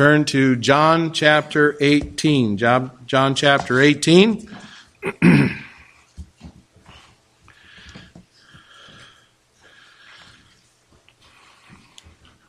turn 0.00 0.24
to 0.24 0.56
John 0.56 1.12
chapter 1.12 1.76
18. 1.78 2.56
John, 2.56 3.34
chapter 3.34 3.78
18. 3.78 4.48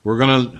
We're 0.02 0.18
going 0.18 0.52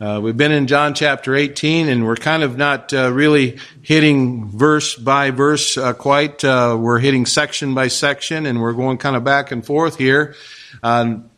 to, 0.00 0.06
uh, 0.06 0.20
we've 0.20 0.36
been 0.36 0.52
in 0.52 0.66
John 0.66 0.92
chapter 0.92 1.34
18 1.34 1.88
and 1.88 2.04
we're 2.04 2.16
kind 2.16 2.42
of 2.42 2.58
not 2.58 2.92
uh, 2.92 3.10
really 3.10 3.58
hitting 3.80 4.50
verse 4.50 4.96
by 4.96 5.30
verse 5.30 5.78
uh, 5.78 5.94
quite. 5.94 6.44
Uh, 6.44 6.76
we're 6.78 6.98
hitting 6.98 7.24
section 7.24 7.72
by 7.72 7.88
section 7.88 8.44
and 8.44 8.60
we're 8.60 8.74
going 8.74 8.98
kind 8.98 9.16
of 9.16 9.24
back 9.24 9.50
and 9.50 9.64
forth 9.64 9.96
here. 9.96 10.34
Um, 10.82 11.30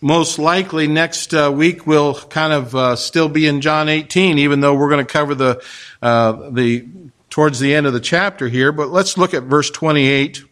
most 0.00 0.38
likely 0.38 0.86
next 0.86 1.34
uh, 1.34 1.52
week 1.54 1.86
we'll 1.86 2.14
kind 2.14 2.52
of 2.52 2.74
uh, 2.74 2.96
still 2.96 3.28
be 3.28 3.46
in 3.46 3.60
John 3.60 3.88
18, 3.88 4.38
even 4.38 4.60
though 4.60 4.74
we're 4.74 4.90
going 4.90 5.04
to 5.04 5.12
cover 5.12 5.34
the 5.34 5.62
uh, 6.00 6.50
the 6.50 6.86
towards 7.30 7.58
the 7.58 7.74
end 7.74 7.86
of 7.86 7.92
the 7.92 8.00
chapter 8.00 8.48
here. 8.48 8.72
But 8.72 8.88
let's 8.88 9.18
look 9.18 9.34
at 9.34 9.44
verse 9.44 9.70
28. 9.70 10.44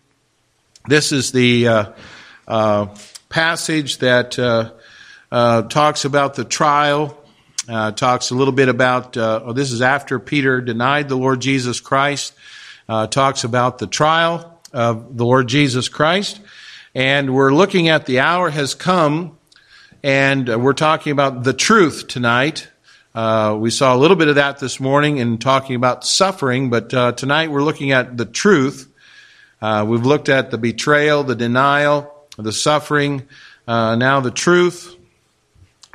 This 0.88 1.12
is 1.12 1.33
the 1.33 1.69
uh, 1.69 1.93
uh, 2.47 2.97
passage 3.29 3.98
that 3.98 4.38
uh, 4.38 5.63
talks 5.63 6.05
about 6.05 6.35
the 6.35 6.45
trial. 6.45 7.16
talks 7.66 8.30
a 8.30 8.35
little 8.35 8.52
bit 8.52 8.69
about. 8.69 9.16
oh, 9.16 9.52
this 9.52 9.73
is 9.73 9.80
after 9.80 10.19
Peter 10.19 10.60
denied 10.60 11.09
the 11.09 11.16
Lord 11.16 11.41
Jesus 11.41 11.80
Christ. 11.80 12.35
talks 12.88 13.45
about 13.45 13.79
the 13.79 13.87
trial 13.87 14.60
of 14.73 15.16
the 15.16 15.24
Lord 15.24 15.47
Jesus 15.47 15.88
Christ. 15.88 16.41
And 16.97 17.35
we're 17.35 17.53
looking 17.53 17.91
at 17.91 18.07
the 18.07 18.21
hour 18.21 18.49
has 18.49 18.75
come, 18.75 19.37
and 20.03 20.49
we're 20.65 20.73
talking 20.73 21.13
about 21.13 21.45
the 21.45 21.53
truth 21.53 22.09
tonight. 22.09 22.69
Uh, 23.15 23.55
we 23.61 23.69
saw 23.69 23.95
a 23.95 23.99
little 23.99 24.17
bit 24.17 24.29
of 24.29 24.37
that 24.37 24.61
this 24.61 24.81
morning 24.81 25.19
in 25.19 25.37
talking 25.37 25.77
about 25.77 26.07
suffering, 26.07 26.71
but 26.71 26.95
uh, 26.95 27.13
tonight 27.13 27.51
we're 27.51 27.63
looking 27.63 27.93
at 27.93 28.16
the 28.16 28.25
truth. 28.25 28.91
Uh, 29.61 29.85
we've 29.87 30.07
looked 30.07 30.30
at 30.30 30.51
the 30.51 30.57
betrayal, 30.57 31.23
the 31.23 31.35
denial, 31.35 32.11
the 32.38 32.51
suffering, 32.51 33.29
uh, 33.69 33.95
now 33.97 34.21
the 34.21 34.31
truth. 34.31 34.96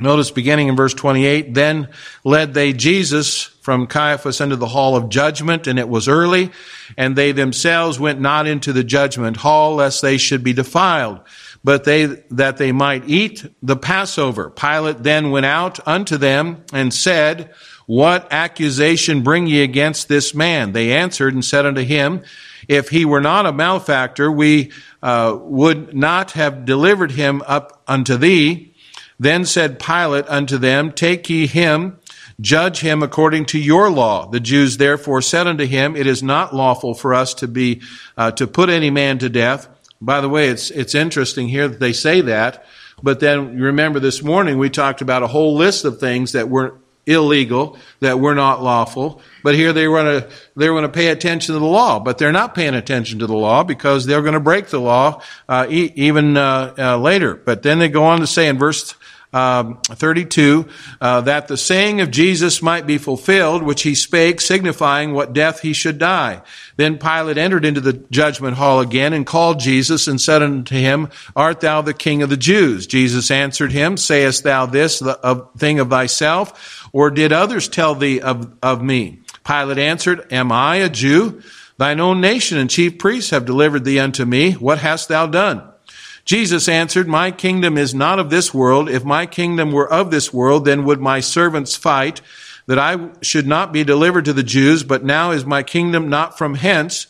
Notice 0.02 0.30
beginning 0.30 0.68
in 0.68 0.76
verse 0.76 0.94
28, 0.94 1.54
then 1.54 1.88
led 2.24 2.54
they 2.54 2.72
Jesus 2.72 3.44
from 3.62 3.86
Caiaphas 3.86 4.40
into 4.40 4.56
the 4.56 4.66
hall 4.66 4.96
of 4.96 5.08
judgment, 5.08 5.66
and 5.66 5.78
it 5.78 5.88
was 5.88 6.08
early, 6.08 6.50
and 6.98 7.14
they 7.14 7.32
themselves 7.32 7.98
went 7.98 8.20
not 8.20 8.46
into 8.46 8.72
the 8.72 8.84
judgment 8.84 9.38
hall, 9.38 9.76
lest 9.76 10.02
they 10.02 10.18
should 10.18 10.42
be 10.42 10.52
defiled, 10.52 11.20
but 11.62 11.84
they, 11.84 12.06
that 12.30 12.56
they 12.56 12.72
might 12.72 13.08
eat 13.08 13.44
the 13.62 13.76
Passover. 13.76 14.50
Pilate 14.50 15.02
then 15.04 15.30
went 15.30 15.46
out 15.46 15.86
unto 15.86 16.16
them 16.16 16.64
and 16.72 16.92
said, 16.92 17.52
What 17.86 18.26
accusation 18.32 19.22
bring 19.22 19.46
ye 19.46 19.62
against 19.62 20.08
this 20.08 20.34
man? 20.34 20.72
They 20.72 20.92
answered 20.92 21.34
and 21.34 21.44
said 21.44 21.64
unto 21.64 21.82
him, 21.82 22.22
If 22.66 22.88
he 22.88 23.04
were 23.04 23.20
not 23.20 23.46
a 23.46 23.52
malefactor, 23.52 24.30
we 24.30 24.72
uh, 25.02 25.36
would 25.40 25.94
not 25.94 26.32
have 26.32 26.64
delivered 26.64 27.12
him 27.12 27.42
up 27.46 27.82
unto 27.86 28.16
thee. 28.16 28.71
Then 29.22 29.44
said 29.44 29.78
Pilate 29.78 30.24
unto 30.28 30.58
them, 30.58 30.90
Take 30.90 31.30
ye 31.30 31.46
him, 31.46 32.00
judge 32.40 32.80
him 32.80 33.04
according 33.04 33.44
to 33.46 33.58
your 33.58 33.88
law. 33.88 34.28
The 34.28 34.40
Jews 34.40 34.78
therefore 34.78 35.22
said 35.22 35.46
unto 35.46 35.64
him, 35.64 35.94
It 35.94 36.08
is 36.08 36.24
not 36.24 36.52
lawful 36.52 36.92
for 36.92 37.14
us 37.14 37.32
to 37.34 37.46
be 37.46 37.82
uh, 38.16 38.32
to 38.32 38.48
put 38.48 38.68
any 38.68 38.90
man 38.90 39.18
to 39.18 39.28
death. 39.28 39.68
By 40.00 40.20
the 40.20 40.28
way, 40.28 40.48
it's 40.48 40.72
it's 40.72 40.96
interesting 40.96 41.46
here 41.46 41.68
that 41.68 41.78
they 41.78 41.92
say 41.92 42.20
that. 42.22 42.66
But 43.00 43.20
then 43.20 43.56
you 43.56 43.62
remember 43.66 44.00
this 44.00 44.24
morning 44.24 44.58
we 44.58 44.70
talked 44.70 45.02
about 45.02 45.22
a 45.22 45.28
whole 45.28 45.54
list 45.54 45.84
of 45.84 46.00
things 46.00 46.32
that 46.32 46.48
were 46.48 46.74
illegal, 47.06 47.78
that 48.00 48.18
were 48.18 48.34
not 48.34 48.60
lawful. 48.60 49.22
But 49.44 49.54
here 49.54 49.72
they 49.72 49.86
want 49.86 50.06
to 50.06 50.36
they 50.56 50.68
want 50.68 50.82
to 50.82 50.88
pay 50.88 51.08
attention 51.08 51.54
to 51.54 51.60
the 51.60 51.66
law, 51.66 52.00
but 52.00 52.18
they're 52.18 52.32
not 52.32 52.56
paying 52.56 52.74
attention 52.74 53.20
to 53.20 53.28
the 53.28 53.36
law 53.36 53.62
because 53.62 54.04
they're 54.04 54.22
going 54.22 54.34
to 54.34 54.40
break 54.40 54.66
the 54.66 54.80
law 54.80 55.22
uh, 55.48 55.68
e- 55.70 55.92
even 55.94 56.36
uh, 56.36 56.74
uh, 56.76 56.98
later. 56.98 57.36
But 57.36 57.62
then 57.62 57.78
they 57.78 57.88
go 57.88 58.02
on 58.02 58.18
to 58.18 58.26
say 58.26 58.48
in 58.48 58.58
verse 58.58 58.96
um, 59.32 59.78
32, 59.84 60.68
uh, 61.00 61.22
that 61.22 61.48
the 61.48 61.56
saying 61.56 62.00
of 62.00 62.10
Jesus 62.10 62.60
might 62.60 62.86
be 62.86 62.98
fulfilled, 62.98 63.62
which 63.62 63.82
he 63.82 63.94
spake, 63.94 64.40
signifying 64.40 65.12
what 65.12 65.32
death 65.32 65.60
he 65.60 65.72
should 65.72 65.98
die. 65.98 66.42
Then 66.76 66.98
Pilate 66.98 67.38
entered 67.38 67.64
into 67.64 67.80
the 67.80 67.94
judgment 68.10 68.56
hall 68.56 68.80
again 68.80 69.12
and 69.12 69.26
called 69.26 69.60
Jesus 69.60 70.06
and 70.06 70.20
said 70.20 70.42
unto 70.42 70.74
him, 70.74 71.08
Art 71.34 71.60
thou 71.60 71.80
the 71.82 71.94
king 71.94 72.22
of 72.22 72.30
the 72.30 72.36
Jews? 72.36 72.86
Jesus 72.86 73.30
answered 73.30 73.72
him, 73.72 73.96
Sayest 73.96 74.44
thou 74.44 74.66
this 74.66 74.98
the, 74.98 75.48
thing 75.56 75.80
of 75.80 75.90
thyself, 75.90 76.88
or 76.92 77.10
did 77.10 77.32
others 77.32 77.68
tell 77.68 77.94
thee 77.94 78.20
of, 78.20 78.52
of 78.62 78.82
me? 78.82 79.20
Pilate 79.44 79.78
answered, 79.78 80.32
Am 80.32 80.52
I 80.52 80.76
a 80.76 80.88
Jew? 80.88 81.42
Thine 81.78 82.00
own 82.00 82.20
nation 82.20 82.58
and 82.58 82.70
chief 82.70 82.98
priests 82.98 83.30
have 83.30 83.46
delivered 83.46 83.84
thee 83.84 83.98
unto 83.98 84.24
me. 84.24 84.52
What 84.52 84.78
hast 84.78 85.08
thou 85.08 85.26
done? 85.26 85.71
Jesus 86.24 86.68
answered, 86.68 87.08
My 87.08 87.30
kingdom 87.30 87.76
is 87.76 87.94
not 87.94 88.18
of 88.18 88.30
this 88.30 88.54
world. 88.54 88.88
If 88.88 89.04
my 89.04 89.26
kingdom 89.26 89.72
were 89.72 89.90
of 89.92 90.10
this 90.10 90.32
world, 90.32 90.64
then 90.64 90.84
would 90.84 91.00
my 91.00 91.20
servants 91.20 91.74
fight 91.74 92.20
that 92.66 92.78
I 92.78 93.10
should 93.22 93.46
not 93.46 93.72
be 93.72 93.84
delivered 93.84 94.24
to 94.26 94.32
the 94.32 94.42
Jews, 94.42 94.82
but 94.84 95.04
now 95.04 95.32
is 95.32 95.44
my 95.44 95.62
kingdom 95.62 96.08
not 96.08 96.38
from 96.38 96.54
hence. 96.54 97.06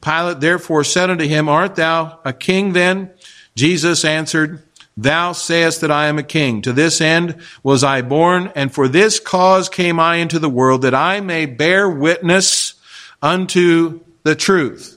Pilate 0.00 0.40
therefore 0.40 0.84
said 0.84 1.10
unto 1.10 1.26
him, 1.26 1.48
Art 1.48 1.76
thou 1.76 2.18
a 2.24 2.32
king 2.32 2.72
then? 2.72 3.10
Jesus 3.54 4.04
answered, 4.04 4.62
Thou 4.96 5.32
sayest 5.32 5.80
that 5.82 5.90
I 5.90 6.06
am 6.06 6.18
a 6.18 6.22
king. 6.22 6.62
To 6.62 6.72
this 6.72 7.00
end 7.00 7.40
was 7.62 7.84
I 7.84 8.02
born, 8.02 8.50
and 8.54 8.72
for 8.72 8.88
this 8.88 9.20
cause 9.20 9.68
came 9.68 10.00
I 10.00 10.16
into 10.16 10.38
the 10.38 10.50
world, 10.50 10.82
that 10.82 10.94
I 10.94 11.20
may 11.20 11.46
bear 11.46 11.88
witness 11.88 12.74
unto 13.22 14.00
the 14.22 14.34
truth. 14.34 14.95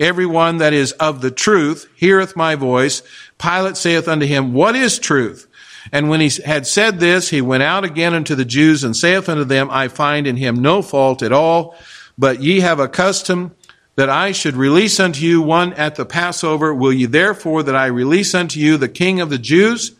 Everyone 0.00 0.58
that 0.58 0.72
is 0.72 0.92
of 0.92 1.20
the 1.20 1.30
truth 1.30 1.88
heareth 1.96 2.36
my 2.36 2.54
voice. 2.54 3.02
Pilate 3.38 3.76
saith 3.76 4.06
unto 4.06 4.26
him, 4.26 4.52
What 4.52 4.76
is 4.76 4.98
truth? 4.98 5.48
And 5.90 6.08
when 6.08 6.20
he 6.20 6.30
had 6.44 6.66
said 6.66 7.00
this, 7.00 7.30
he 7.30 7.40
went 7.40 7.62
out 7.62 7.84
again 7.84 8.14
unto 8.14 8.34
the 8.34 8.44
Jews 8.44 8.84
and 8.84 8.96
saith 8.96 9.28
unto 9.28 9.44
them, 9.44 9.68
I 9.70 9.88
find 9.88 10.26
in 10.26 10.36
him 10.36 10.56
no 10.56 10.82
fault 10.82 11.22
at 11.22 11.32
all, 11.32 11.74
but 12.16 12.42
ye 12.42 12.60
have 12.60 12.78
a 12.78 12.88
custom 12.88 13.54
that 13.96 14.08
I 14.08 14.30
should 14.30 14.54
release 14.54 15.00
unto 15.00 15.24
you 15.24 15.42
one 15.42 15.72
at 15.72 15.96
the 15.96 16.06
Passover. 16.06 16.72
Will 16.72 16.92
ye 16.92 17.06
therefore 17.06 17.64
that 17.64 17.74
I 17.74 17.86
release 17.86 18.34
unto 18.34 18.60
you 18.60 18.76
the 18.76 18.88
king 18.88 19.20
of 19.20 19.30
the 19.30 19.38
Jews? 19.38 19.92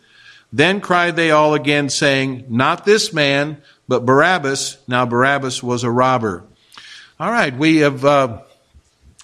Then 0.53 0.79
cried 0.79 1.17
they 1.17 1.31
all 1.31 1.53
again, 1.53 1.89
saying, 1.89 2.45
Not 2.47 2.85
this 2.85 3.11
man, 3.11 3.61
but 3.87 4.05
Barabbas. 4.05 4.77
Now 4.87 5.05
Barabbas 5.05 5.61
was 5.61 5.83
a 5.83 5.91
robber. 5.91 6.45
All 7.19 7.31
right, 7.31 7.55
we 7.55 7.77
have. 7.77 8.05
Uh, 8.05 8.41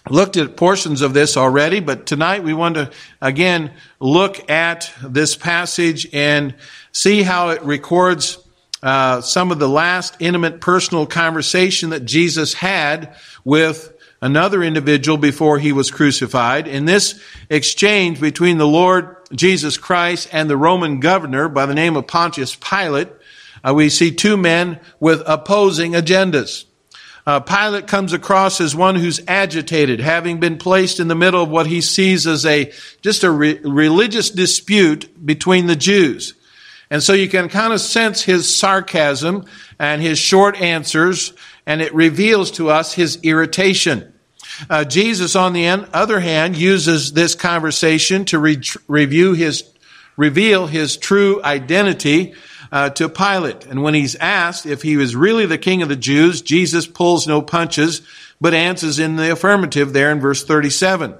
looked 0.09 0.37
at 0.37 0.55
portions 0.55 1.01
of 1.01 1.13
this 1.13 1.35
already, 1.35 1.79
but 1.79 2.05
tonight 2.05 2.43
we 2.43 2.53
want 2.53 2.75
to 2.75 2.91
again 3.21 3.71
look 3.99 4.49
at 4.49 4.91
this 5.03 5.35
passage 5.35 6.07
and 6.13 6.53
see 6.91 7.23
how 7.23 7.49
it 7.49 7.61
records 7.63 8.37
uh, 8.83 9.21
some 9.21 9.51
of 9.51 9.57
the 9.57 9.69
last 9.69 10.15
intimate 10.19 10.61
personal 10.61 11.07
conversation 11.07 11.89
that 11.89 12.05
Jesus 12.05 12.53
had 12.53 13.15
with 13.43 13.91
another 14.21 14.63
individual 14.63 15.17
before 15.17 15.57
he 15.57 15.71
was 15.71 15.89
crucified. 15.89 16.67
In 16.67 16.85
this 16.85 17.19
exchange 17.49 18.19
between 18.19 18.57
the 18.57 18.67
Lord 18.67 19.15
Jesus 19.33 19.77
Christ 19.77 20.29
and 20.31 20.49
the 20.49 20.57
Roman 20.57 20.99
governor 20.99 21.49
by 21.49 21.65
the 21.65 21.73
name 21.73 21.95
of 21.95 22.07
Pontius 22.07 22.55
Pilate, 22.55 23.09
uh, 23.63 23.73
we 23.73 23.89
see 23.89 24.11
two 24.11 24.37
men 24.37 24.79
with 24.99 25.23
opposing 25.25 25.93
agendas. 25.93 26.65
Uh, 27.25 27.39
Pilate 27.39 27.87
comes 27.87 28.13
across 28.13 28.61
as 28.61 28.75
one 28.75 28.95
who's 28.95 29.19
agitated, 29.27 29.99
having 29.99 30.39
been 30.39 30.57
placed 30.57 30.99
in 30.99 31.07
the 31.07 31.15
middle 31.15 31.41
of 31.41 31.49
what 31.49 31.65
he 31.65 31.81
sees 31.81 32.27
as 32.27 32.45
a 32.45 32.71
just 33.01 33.23
a 33.23 33.31
re- 33.31 33.59
religious 33.63 34.29
dispute 34.29 35.25
between 35.25 35.65
the 35.65 35.75
Jews. 35.75 36.35
And 36.91 37.01
so 37.01 37.13
you 37.13 37.27
can 37.27 37.49
kind 37.49 37.73
of 37.73 37.81
sense 37.81 38.21
his 38.21 38.53
sarcasm 38.55 39.45
and 39.79 40.03
his 40.03 40.19
short 40.19 40.61
answers, 40.61 41.33
and 41.65 41.81
it 41.81 41.95
reveals 41.95 42.51
to 42.51 42.69
us 42.69 42.93
his 42.93 43.17
irritation. 43.23 44.13
Uh, 44.69 44.85
Jesus, 44.85 45.35
on 45.35 45.53
the 45.53 45.67
other 45.67 46.19
hand, 46.19 46.55
uses 46.55 47.13
this 47.13 47.33
conversation 47.33 48.23
to 48.25 48.37
re- 48.37 48.61
review 48.87 49.33
his, 49.33 49.63
reveal 50.15 50.67
his 50.67 50.95
true 50.95 51.43
identity 51.43 52.35
uh, 52.71 52.89
to 52.91 53.09
Pilate. 53.09 53.65
And 53.65 53.83
when 53.83 53.93
he's 53.93 54.15
asked 54.15 54.65
if 54.65 54.81
he 54.81 54.97
was 54.97 55.15
really 55.15 55.45
the 55.45 55.57
king 55.57 55.81
of 55.81 55.89
the 55.89 55.95
Jews, 55.95 56.41
Jesus 56.41 56.87
pulls 56.87 57.27
no 57.27 57.41
punches, 57.41 58.01
but 58.39 58.53
answers 58.53 58.99
in 58.99 59.15
the 59.15 59.31
affirmative 59.31 59.93
there 59.93 60.11
in 60.11 60.19
verse 60.19 60.43
37. 60.43 61.15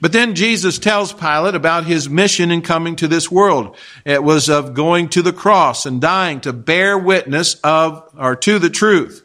But 0.00 0.12
then 0.12 0.34
Jesus 0.34 0.78
tells 0.78 1.12
Pilate 1.12 1.54
about 1.54 1.86
his 1.86 2.08
mission 2.08 2.50
in 2.50 2.62
coming 2.62 2.96
to 2.96 3.08
this 3.08 3.30
world. 3.30 3.76
It 4.04 4.22
was 4.22 4.48
of 4.50 4.74
going 4.74 5.08
to 5.10 5.22
the 5.22 5.32
cross 5.32 5.86
and 5.86 6.00
dying 6.00 6.40
to 6.42 6.52
bear 6.52 6.98
witness 6.98 7.54
of 7.64 8.08
or 8.16 8.36
to 8.36 8.58
the 8.58 8.70
truth. 8.70 9.24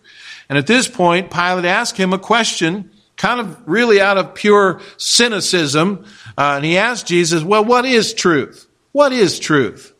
And 0.50 0.57
at 0.57 0.68
this 0.68 0.88
point, 0.88 1.31
Pilate 1.31 1.66
asked 1.66 1.98
him 1.98 2.13
a 2.13 2.19
question, 2.19 2.92
kind 3.18 3.39
of 3.39 3.68
really 3.68 4.00
out 4.00 4.18
of 4.18 4.36
pure 4.36 4.81
cynicism. 4.98 6.06
Uh, 6.38 6.54
and 6.57 6.66
he 6.66 6.77
asked 6.77 7.07
Jesus, 7.07 7.44
well, 7.44 7.66
what 7.66 7.86
is 7.86 8.13
truth? 8.13 8.68
What 8.92 9.12
is 9.12 9.39
truth? 9.39 9.93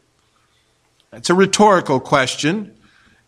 It's 1.14 1.30
a 1.30 1.36
rhetorical 1.36 2.00
question. 2.00 2.74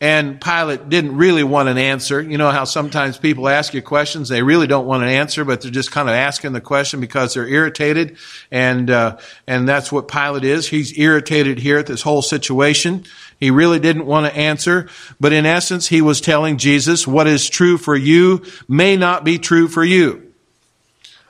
and 0.02 0.42
Pilate 0.42 0.90
didn't 0.90 1.16
really 1.16 1.44
want 1.44 1.70
an 1.70 1.78
answer. 1.78 2.22
You 2.22 2.38
know 2.38 2.52
how 2.52 2.66
sometimes 2.66 3.18
people 3.18 3.48
ask 3.48 3.74
you 3.74 3.82
questions, 3.82 4.28
they 4.28 4.44
really 4.44 4.68
don't 4.68 4.86
want 4.86 5.04
an 5.04 5.10
answer, 5.10 5.46
but 5.46 5.62
they're 5.62 5.72
just 5.72 5.90
kind 5.92 6.10
of 6.10 6.16
asking 6.16 6.52
the 6.52 6.60
question 6.60 7.00
because 7.00 7.34
they're 7.34 7.48
irritated, 7.48 8.18
and 8.52 8.90
uh, 8.90 9.18
and 9.48 9.68
that's 9.68 9.92
what 9.94 10.10
Pilate 10.10 10.44
is. 10.44 10.68
He's 10.68 10.98
irritated 11.00 11.60
here 11.60 11.78
at 11.78 11.88
this 11.88 12.02
whole 12.02 12.22
situation. 12.22 13.06
He 13.40 13.52
really 13.52 13.80
didn't 13.80 14.06
want 14.06 14.26
to 14.26 14.38
answer, 14.38 14.90
but 15.20 15.32
in 15.32 15.46
essence, 15.46 15.88
he 15.88 16.02
was 16.02 16.20
telling 16.20 16.58
Jesus, 16.58 17.08
"What 17.08 17.28
is 17.28 17.50
true 17.50 17.78
for 17.78 17.96
you 17.96 18.44
may 18.68 18.98
not 18.98 19.24
be 19.24 19.40
true 19.40 19.70
for 19.70 19.84
you." 19.84 20.24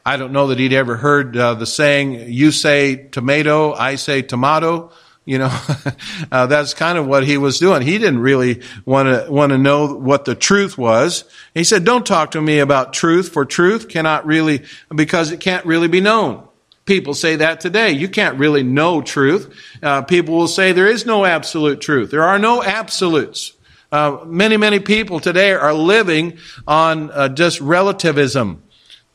I 0.04 0.18
don't 0.18 0.34
know 0.34 0.48
that 0.48 0.60
he'd 0.60 0.74
ever 0.74 0.98
heard 0.98 1.38
uh, 1.38 1.54
the 1.54 1.68
saying, 1.68 2.32
"You 2.32 2.52
say 2.52 2.96
tomato, 2.96 3.74
I 3.74 3.96
say 3.96 4.24
tomato." 4.24 4.92
You 5.26 5.40
know, 5.40 5.60
uh, 6.32 6.46
that's 6.46 6.74
kind 6.74 6.98
of 6.98 7.08
what 7.08 7.26
he 7.26 7.38
was 7.38 7.60
doing. 7.60 7.82
He 7.82 7.98
didn't 7.98 8.20
really 8.20 8.62
want 8.86 9.08
to 9.08 9.32
want 9.32 9.52
to 9.52 9.58
know 9.58 9.96
what 9.96 10.26
the 10.26 10.36
truth 10.36 10.78
was. 10.78 11.24
He 11.54 11.64
said, 11.64 11.84
"Don't 11.84 12.06
talk 12.06 12.32
to 12.32 12.42
me 12.42 12.60
about 12.60 12.94
truth, 12.94 13.30
for 13.30 13.44
truth 13.44 13.90
cannot 13.90 14.26
really 14.26 14.64
because 14.94 15.32
it 15.32 15.40
can't 15.40 15.66
really 15.66 15.88
be 15.88 16.02
known." 16.02 16.48
People 16.86 17.16
say 17.16 17.38
that 17.38 17.60
today. 17.60 17.92
You 17.92 18.08
can't 18.08 18.38
really 18.38 18.62
know 18.62 19.02
truth. 19.02 19.52
Uh, 19.82 20.04
people 20.04 20.36
will 20.36 20.48
say 20.48 20.72
there 20.72 20.88
is 20.88 21.06
no 21.06 21.26
absolute 21.26 21.82
truth. 21.82 22.12
There 22.12 22.24
are 22.24 22.38
no 22.38 22.64
absolutes. 22.64 23.54
Uh, 23.92 24.20
many, 24.26 24.58
many 24.58 24.80
people 24.80 25.20
today 25.20 25.54
are 25.54 25.74
living 25.74 26.38
on 26.68 27.10
uh, 27.10 27.30
just 27.30 27.60
relativism. 27.60 28.62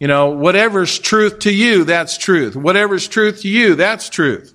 You 0.01 0.09
know, 0.09 0.31
whatever's 0.31 0.99
truth 0.99 1.41
to 1.41 1.53
you, 1.53 1.85
that's 1.85 2.19
truth. 2.19 2.57
Whatever's 2.57 3.07
truth 3.07 3.43
to 3.43 3.49
you, 3.49 3.77
that's 3.77 4.09
truth. 4.09 4.55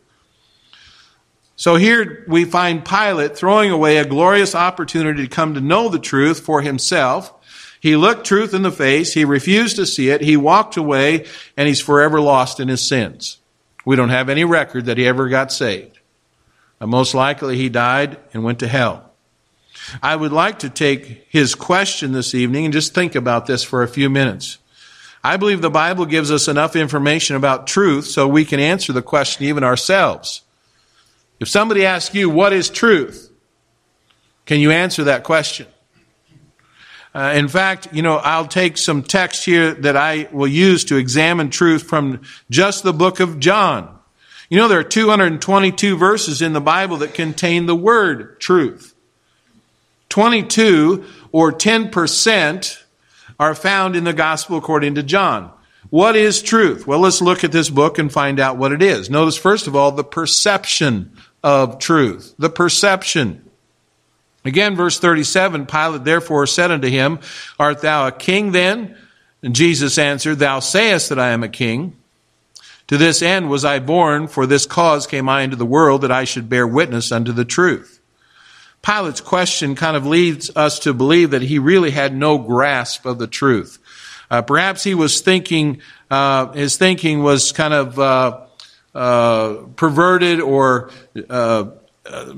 So 1.56 1.75
here 1.75 2.25
we 2.28 2.44
find 2.46 2.86
Pilate 2.86 3.38
throwing 3.38 3.72
away 3.72 3.98
a 3.98 4.06
glorious 4.06 4.56
opportunity 4.56 5.24
to 5.24 5.34
come 5.34 5.54
to 5.54 5.62
know 5.62 5.90
the 5.90 6.00
truth 6.00 6.42
for 6.42 6.62
himself. 6.62 7.34
He 7.80 7.96
looked 7.96 8.25
truth 8.25 8.54
in 8.54 8.62
the 8.62 8.72
face. 8.72 9.13
He 9.13 9.25
refused 9.25 9.78
to 9.78 9.86
see 9.86 10.10
it. 10.10 10.22
He 10.22 10.36
walked 10.38 10.75
away 10.75 11.25
and 11.56 11.68
he's 11.68 11.81
forever 11.81 12.19
lost 12.19 12.60
in 12.60 12.68
his 12.68 12.81
sins. 12.81 13.38
We 13.86 13.96
don't 13.96 14.10
have 14.10 14.30
any 14.30 14.44
record 14.44 14.86
that 14.86 14.98
he 14.98 15.07
ever 15.07 15.30
got 15.30 15.52
saved. 15.52 16.00
And 16.80 16.90
most 16.90 17.13
likely 17.13 17.57
he 17.57 17.69
died 17.69 18.18
and 18.34 18.44
went 18.44 18.60
to 18.60 18.68
hell. 18.68 19.12
I 20.02 20.16
would 20.16 20.31
like 20.31 20.60
to 20.60 20.69
take 20.69 21.28
his 21.30 21.56
question 21.56 22.12
this 22.12 22.34
evening 22.34 22.66
and 22.66 22.74
just 22.74 22.94
think 22.94 23.16
about 23.16 23.46
this 23.46 23.63
for 23.63 23.84
a 23.84 23.88
few 23.88 24.10
minutes. 24.10 24.57
I 25.24 25.38
believe 25.38 25.62
the 25.62 25.69
Bible 25.69 26.06
gives 26.06 26.31
us 26.31 26.48
enough 26.48 26.75
information 26.75 27.36
about 27.36 27.68
truth 27.68 28.06
so 28.06 28.28
we 28.28 28.46
can 28.46 28.60
answer 28.60 28.94
the 28.94 29.02
question 29.02 29.46
even 29.46 29.63
ourselves. 29.63 30.42
If 31.40 31.50
somebody 31.50 31.86
asks 31.86 32.16
you, 32.16 32.30
what 32.30 32.54
is 32.54 32.70
truth? 32.70 33.32
Can 34.46 34.60
you 34.60 34.72
answer 34.72 35.06
that 35.06 35.24
question? 35.24 35.68
Uh, 37.14 37.34
in 37.36 37.48
fact, 37.48 37.88
you 37.94 38.02
know, 38.02 38.18
I'll 38.18 38.48
take 38.48 38.78
some 38.78 39.02
text 39.02 39.46
here 39.46 39.74
that 39.74 39.96
I 39.96 40.28
will 40.32 40.48
use 40.48 40.84
to 40.86 40.98
examine 40.98 41.50
truth 41.50 41.84
from 41.84 42.22
just 42.50 42.84
the 42.84 42.94
book 42.94 43.22
of 43.22 43.40
John. 43.40 43.98
You 44.50 44.58
know, 44.58 44.68
there 44.68 44.80
are 44.80 44.84
222 44.84 45.98
verses 45.98 46.42
in 46.42 46.54
the 46.54 46.62
Bible 46.62 46.98
that 46.98 47.14
contain 47.14 47.66
the 47.66 47.76
word 47.76 48.40
truth. 48.40 48.94
22 50.10 51.06
or 51.31 51.52
10% 51.52 52.84
are 53.40 53.56
found 53.56 53.96
in 53.96 54.04
the 54.04 54.14
gospel 54.14 54.58
according 54.58 54.96
to 54.96 55.04
John. 55.04 55.52
What 55.90 56.16
is 56.16 56.42
truth? 56.42 56.86
Well, 56.86 57.00
let's 57.00 57.22
look 57.22 57.44
at 57.44 57.52
this 57.52 57.70
book 57.70 57.98
and 57.98 58.12
find 58.12 58.40
out 58.40 58.58
what 58.58 58.72
it 58.72 58.81
is. 58.81 59.10
Notice, 59.10 59.38
first 59.38 59.68
of 59.68 59.76
all, 59.76 59.92
the 59.92 60.04
perception 60.04 61.16
of 61.45 61.77
truth. 61.77 62.33
The 62.39 62.50
perception. 62.50 63.47
Again, 64.44 64.75
verse 64.75 65.00
37 65.00 65.68
Pilate 65.68 66.03
therefore 66.03 66.47
said 66.47 66.71
unto 66.71 66.89
him, 66.89 67.19
Art 67.59 67.81
thou 67.81 68.07
a 68.07 68.12
king 68.12 68.51
then? 68.51 68.97
And 69.44 69.56
Jesus 69.56 70.00
answered, 70.00 70.39
Thou 70.39 70.59
sayest 70.59 71.09
that 71.09 71.19
I 71.19 71.30
am 71.30 71.44
a 71.44 71.50
king. 71.50 71.95
To 72.88 72.97
this 72.97 73.21
end 73.21 73.47
was 73.50 73.63
I 73.63 73.77
born, 73.77 74.27
for 74.27 74.47
this 74.47 74.65
cause 74.65 75.06
came 75.06 75.30
I 75.30 75.44
into 75.44 75.56
the 75.56 75.65
world, 75.68 76.01
that 76.01 76.12
I 76.12 76.24
should 76.24 76.50
bear 76.50 76.68
witness 76.68 77.12
unto 77.12 77.31
the 77.31 77.45
truth. 77.45 78.00
Pilate's 78.81 79.21
question 79.21 79.75
kind 79.75 79.95
of 79.95 80.06
leads 80.06 80.50
us 80.56 80.80
to 80.80 80.95
believe 80.95 81.30
that 81.31 81.44
he 81.44 81.59
really 81.59 81.92
had 81.92 82.15
no 82.15 82.39
grasp 82.39 83.06
of 83.06 83.19
the 83.19 83.27
truth. 83.27 83.77
Uh, 84.31 84.42
perhaps 84.42 84.83
he 84.83 84.95
was 84.95 85.21
thinking, 85.21 85.80
uh, 86.09 86.51
his 86.53 86.77
thinking 86.77 87.21
was 87.21 87.51
kind 87.51 87.74
of 87.74 88.00
uh, 88.00 88.44
uh, 88.95 89.65
perverted 89.75 90.39
or 90.39 90.89
uh, 91.30 91.65
uh, 92.06 92.33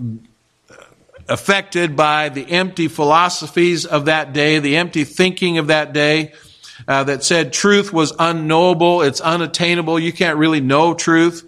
affected 1.30 1.96
by 1.96 2.30
the 2.30 2.50
empty 2.50 2.88
philosophies 2.88 3.86
of 3.86 4.06
that 4.06 4.34
day, 4.34 4.60
the 4.60 4.78
empty 4.78 5.04
thinking 5.04 5.60
of 5.60 5.68
that 5.68 5.94
day. 5.94 6.34
Uh, 6.88 7.04
that 7.04 7.24
said 7.24 7.52
truth 7.52 7.92
was 7.92 8.14
unknowable, 8.20 9.02
it's 9.02 9.20
unattainable, 9.20 10.00
you 10.00 10.14
can't 10.14 10.38
really 10.38 10.62
know 10.62 10.94
truth. 10.94 11.44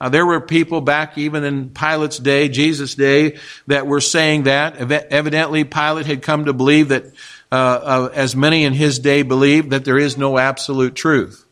Uh, 0.00 0.08
there 0.08 0.24
were 0.24 0.40
people 0.40 0.80
back 0.80 1.18
even 1.18 1.44
in 1.44 1.68
Pilate's 1.68 2.18
day, 2.18 2.48
Jesus' 2.48 2.94
day, 2.94 3.36
that 3.66 3.86
were 3.86 4.00
saying 4.00 4.44
that. 4.44 4.76
Evidently, 5.12 5.64
Pilate 5.64 6.06
had 6.06 6.22
come 6.22 6.46
to 6.46 6.54
believe 6.54 6.88
that, 6.88 7.04
uh, 7.52 8.08
as 8.14 8.34
many 8.34 8.64
in 8.64 8.72
his 8.72 8.98
day 8.98 9.20
believed, 9.22 9.70
that 9.70 9.84
there 9.84 9.98
is 9.98 10.16
no 10.16 10.38
absolute 10.38 10.94
truth. 10.94 11.44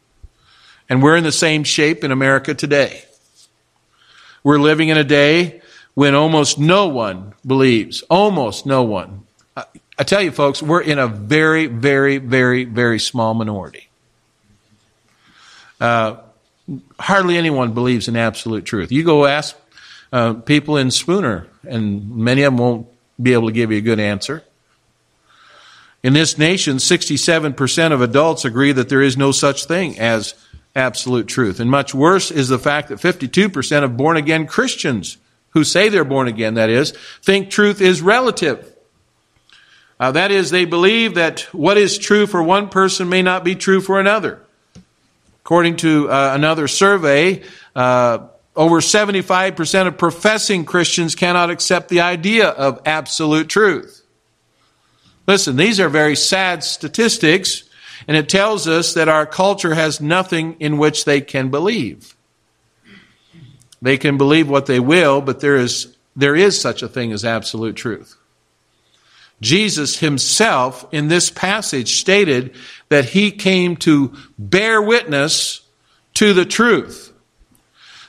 And 0.88 1.02
we're 1.02 1.16
in 1.16 1.24
the 1.24 1.32
same 1.32 1.64
shape 1.64 2.04
in 2.04 2.10
America 2.10 2.54
today. 2.54 3.02
We're 4.42 4.58
living 4.58 4.88
in 4.88 4.96
a 4.96 5.04
day 5.04 5.60
when 5.94 6.14
almost 6.14 6.58
no 6.58 6.88
one 6.88 7.34
believes. 7.46 8.02
Almost 8.02 8.66
no 8.66 8.82
one. 8.84 9.26
I 9.56 10.04
tell 10.04 10.22
you, 10.22 10.30
folks, 10.30 10.62
we're 10.62 10.80
in 10.80 10.98
a 10.98 11.08
very, 11.08 11.66
very, 11.66 12.18
very, 12.18 12.64
very 12.64 13.00
small 13.00 13.34
minority. 13.34 13.88
Uh, 15.80 16.16
hardly 17.00 17.36
anyone 17.36 17.72
believes 17.72 18.08
in 18.08 18.16
absolute 18.16 18.64
truth. 18.64 18.92
You 18.92 19.02
go 19.02 19.26
ask 19.26 19.56
uh, 20.12 20.34
people 20.34 20.76
in 20.76 20.90
Spooner, 20.90 21.48
and 21.68 22.16
many 22.16 22.42
of 22.42 22.52
them 22.52 22.58
won't 22.58 22.86
be 23.20 23.32
able 23.32 23.48
to 23.48 23.52
give 23.52 23.72
you 23.72 23.78
a 23.78 23.82
good 23.82 24.00
answer. 24.00 24.44
In 26.02 26.12
this 26.12 26.38
nation, 26.38 26.76
67% 26.76 27.92
of 27.92 28.00
adults 28.00 28.44
agree 28.44 28.70
that 28.70 28.88
there 28.88 29.02
is 29.02 29.16
no 29.16 29.32
such 29.32 29.64
thing 29.64 29.98
as 29.98 30.34
absolute 30.78 31.26
truth. 31.26 31.60
And 31.60 31.70
much 31.70 31.94
worse 31.94 32.30
is 32.30 32.48
the 32.48 32.58
fact 32.58 32.88
that 32.88 32.98
52% 32.98 33.84
of 33.84 33.96
born 33.96 34.16
again 34.16 34.46
Christians 34.46 35.18
who 35.50 35.64
say 35.64 35.88
they're 35.88 36.04
born 36.04 36.28
again, 36.28 36.54
that 36.54 36.70
is, 36.70 36.92
think 37.22 37.50
truth 37.50 37.80
is 37.80 38.00
relative. 38.00 38.74
Uh, 39.98 40.12
that 40.12 40.30
is, 40.30 40.50
they 40.50 40.64
believe 40.64 41.14
that 41.14 41.40
what 41.52 41.76
is 41.76 41.98
true 41.98 42.26
for 42.26 42.42
one 42.42 42.68
person 42.68 43.08
may 43.08 43.22
not 43.22 43.44
be 43.44 43.54
true 43.54 43.80
for 43.80 43.98
another. 43.98 44.40
According 45.40 45.76
to 45.78 46.10
uh, 46.10 46.32
another 46.34 46.68
survey, 46.68 47.42
uh, 47.74 48.28
over 48.54 48.80
75% 48.80 49.86
of 49.86 49.98
professing 49.98 50.64
Christians 50.64 51.14
cannot 51.14 51.50
accept 51.50 51.88
the 51.88 52.02
idea 52.02 52.48
of 52.48 52.80
absolute 52.84 53.48
truth. 53.48 54.02
Listen, 55.26 55.56
these 55.56 55.80
are 55.80 55.88
very 55.88 56.16
sad 56.16 56.62
statistics 56.62 57.67
and 58.06 58.16
it 58.16 58.28
tells 58.28 58.68
us 58.68 58.94
that 58.94 59.08
our 59.08 59.26
culture 59.26 59.74
has 59.74 60.00
nothing 60.00 60.56
in 60.60 60.78
which 60.78 61.04
they 61.04 61.20
can 61.20 61.50
believe. 61.50 62.14
They 63.80 63.96
can 63.96 64.16
believe 64.18 64.48
what 64.48 64.66
they 64.66 64.80
will, 64.80 65.20
but 65.20 65.40
there 65.40 65.56
is, 65.56 65.96
there 66.16 66.36
is 66.36 66.60
such 66.60 66.82
a 66.82 66.88
thing 66.88 67.12
as 67.12 67.24
absolute 67.24 67.76
truth. 67.76 68.16
Jesus 69.40 69.98
himself 69.98 70.86
in 70.92 71.08
this 71.08 71.30
passage 71.30 72.00
stated 72.00 72.54
that 72.88 73.04
he 73.06 73.30
came 73.30 73.76
to 73.76 74.12
bear 74.38 74.82
witness 74.82 75.60
to 76.14 76.32
the 76.32 76.44
truth. 76.44 77.12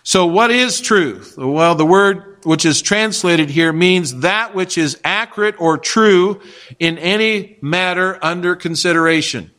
So 0.02 0.26
what 0.26 0.50
is 0.50 0.82
truth? 0.82 1.36
Well, 1.38 1.76
the 1.76 1.86
word 1.86 2.40
which 2.44 2.66
is 2.66 2.82
translated 2.82 3.50
here 3.50 3.72
means 3.72 4.22
that 4.22 4.56
which 4.56 4.78
is 4.78 5.00
accurate 5.04 5.56
or 5.60 5.78
true 5.78 6.42
in 6.80 6.98
any 6.98 7.58
matter 7.62 8.18
under 8.24 8.56
consideration. 8.56 9.52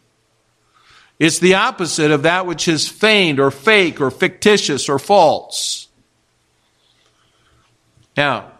It's 1.21 1.39
the 1.39 1.57
opposite 1.57 2.11
of 2.11 2.23
that 2.23 2.47
which 2.47 2.67
is 2.67 2.89
feigned 2.89 3.39
or 3.39 3.50
fake 3.50 4.00
or 4.00 4.11
fictitious 4.11 4.89
or 4.89 4.99
false. 4.99 5.87
Now, 8.17 8.53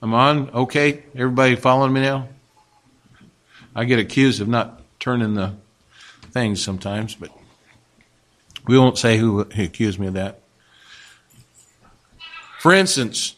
I'm 0.00 0.14
on. 0.14 0.48
Okay, 0.48 1.04
everybody 1.14 1.54
following 1.56 1.92
me 1.92 2.00
now? 2.00 2.28
I 3.76 3.84
get 3.84 3.98
accused 3.98 4.40
of 4.40 4.48
not 4.48 4.80
turning 4.98 5.34
the 5.34 5.52
things 6.30 6.62
sometimes, 6.62 7.14
but 7.14 7.30
we 8.66 8.78
won't 8.78 8.96
say 8.96 9.18
who 9.18 9.40
accused 9.40 9.98
me 9.98 10.06
of 10.06 10.14
that. 10.14 10.40
For 12.58 12.72
instance, 12.72 13.36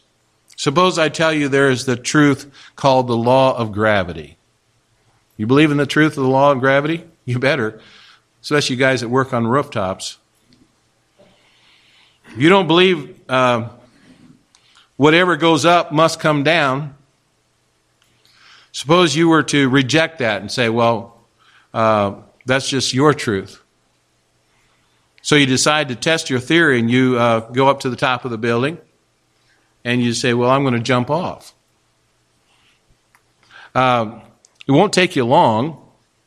suppose 0.54 0.96
I 0.96 1.08
tell 1.08 1.32
you 1.32 1.48
there 1.48 1.70
is 1.70 1.86
the 1.86 1.96
truth 1.96 2.48
called 2.76 3.08
the 3.08 3.16
law 3.16 3.56
of 3.56 3.72
gravity. 3.72 4.36
You 5.36 5.48
believe 5.48 5.72
in 5.72 5.76
the 5.76 5.86
truth 5.86 6.16
of 6.16 6.22
the 6.22 6.30
law 6.30 6.52
of 6.52 6.60
gravity? 6.60 7.08
You 7.24 7.38
better, 7.38 7.80
especially 8.42 8.76
you 8.76 8.80
guys 8.80 9.00
that 9.00 9.08
work 9.08 9.32
on 9.32 9.46
rooftops. 9.46 10.18
If 12.28 12.38
you 12.38 12.48
don't 12.48 12.66
believe 12.66 13.20
uh, 13.28 13.68
whatever 14.96 15.36
goes 15.36 15.64
up 15.64 15.92
must 15.92 16.18
come 16.18 16.42
down, 16.42 16.94
Suppose 18.72 19.14
you 19.14 19.28
were 19.28 19.42
to 19.44 19.68
reject 19.68 20.18
that 20.18 20.40
and 20.40 20.50
say, 20.50 20.70
well, 20.70 21.20
uh, 21.74 22.14
that's 22.46 22.68
just 22.68 22.94
your 22.94 23.12
truth. 23.12 23.62
So 25.20 25.36
you 25.36 25.46
decide 25.46 25.88
to 25.88 25.94
test 25.94 26.30
your 26.30 26.40
theory 26.40 26.80
and 26.80 26.90
you 26.90 27.18
uh, 27.18 27.40
go 27.50 27.68
up 27.68 27.80
to 27.80 27.90
the 27.90 27.96
top 27.96 28.24
of 28.24 28.30
the 28.30 28.38
building 28.38 28.78
and 29.84 30.02
you 30.02 30.14
say, 30.14 30.32
well, 30.32 30.50
I'm 30.50 30.62
going 30.62 30.74
to 30.74 30.80
jump 30.80 31.10
off. 31.10 31.54
Um, 33.74 34.22
it 34.66 34.72
won't 34.72 34.92
take 34.92 35.16
you 35.16 35.24
long 35.24 35.81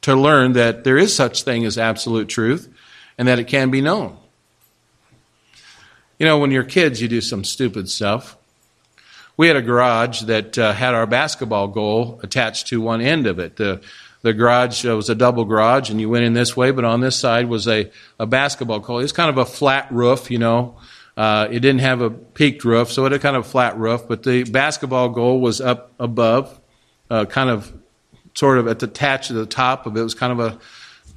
to 0.06 0.16
learn 0.16 0.54
that 0.54 0.84
there 0.84 1.00
is 1.00 1.16
such 1.16 1.42
thing 1.42 1.66
as 1.66 1.80
absolute 1.80 2.30
truth 2.30 2.72
and 3.18 3.28
that 3.28 3.40
it 3.40 3.46
can 3.48 3.72
be 3.72 3.82
known. 3.82 4.16
You 6.20 6.28
know, 6.28 6.38
when 6.38 6.52
you're 6.52 6.64
kids, 6.64 7.02
you 7.02 7.08
do 7.08 7.22
some 7.22 7.44
stupid 7.44 7.90
stuff. 7.90 8.38
We 9.36 9.48
had 9.48 9.56
a 9.56 9.64
garage 9.64 10.22
that 10.22 10.60
uh, 10.60 10.74
had 10.74 10.94
our 10.94 11.08
basketball 11.08 11.70
goal 11.70 12.20
attached 12.22 12.68
to 12.68 12.80
one 12.80 13.02
end 13.02 13.26
of 13.26 13.40
it. 13.40 13.56
The, 13.56 13.82
the 14.22 14.32
garage 14.32 14.86
uh, 14.86 14.96
was 14.96 15.10
a 15.10 15.16
double 15.16 15.44
garage, 15.44 15.90
and 15.90 16.00
you 16.00 16.08
went 16.08 16.24
in 16.24 16.34
this 16.34 16.56
way, 16.56 16.70
but 16.70 16.86
on 16.86 17.02
this 17.02 17.16
side 17.16 17.50
was 17.50 17.68
a, 17.68 17.90
a 18.20 18.28
basketball 18.28 18.82
goal. 18.82 19.00
It 19.00 19.04
was 19.04 19.12
kind 19.12 19.32
of 19.32 19.40
a 19.40 19.46
flat 19.46 19.92
roof, 19.92 20.30
you 20.30 20.38
know. 20.38 20.78
Uh, 21.18 21.48
it 21.50 21.62
didn't 21.62 21.82
have 21.82 22.02
a 22.02 22.12
peaked 22.12 22.64
roof, 22.64 22.92
so 22.92 23.08
it 23.08 23.12
had 23.12 23.22
kind 23.22 23.36
of 23.36 23.44
a 23.44 23.50
flat 23.50 23.76
roof, 23.76 24.08
but 24.08 24.22
the 24.22 24.44
basketball 24.44 25.10
goal 25.10 25.42
was 25.42 25.62
up 25.62 25.94
above, 26.00 26.62
uh, 27.10 27.26
kind 27.26 27.50
of 27.50 27.74
sort 28.36 28.60
of 28.60 28.68
at 28.68 28.80
the 28.80 28.86
attached 28.86 29.28
to 29.28 29.34
the 29.34 29.46
top 29.46 29.86
of 29.86 29.96
it. 29.96 30.00
It 30.00 30.04
was 30.04 30.14
kind 30.14 30.32
of 30.32 30.40
a, 30.40 30.60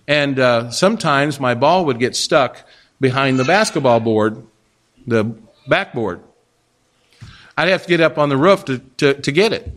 and 0.06 0.38
uh, 0.38 0.70
sometimes 0.70 1.38
my 1.38 1.54
ball 1.54 1.84
would 1.86 1.98
get 1.98 2.16
stuck 2.16 2.64
behind 3.00 3.38
the 3.38 3.44
basketball 3.44 4.00
board, 4.00 4.42
the 5.06 5.36
backboard. 5.68 6.22
I'd 7.56 7.68
have 7.68 7.82
to 7.82 7.88
get 7.88 8.00
up 8.00 8.18
on 8.18 8.28
the 8.28 8.36
roof 8.36 8.64
to, 8.66 8.78
to, 8.78 9.14
to 9.14 9.32
get 9.32 9.52
it. 9.52 9.70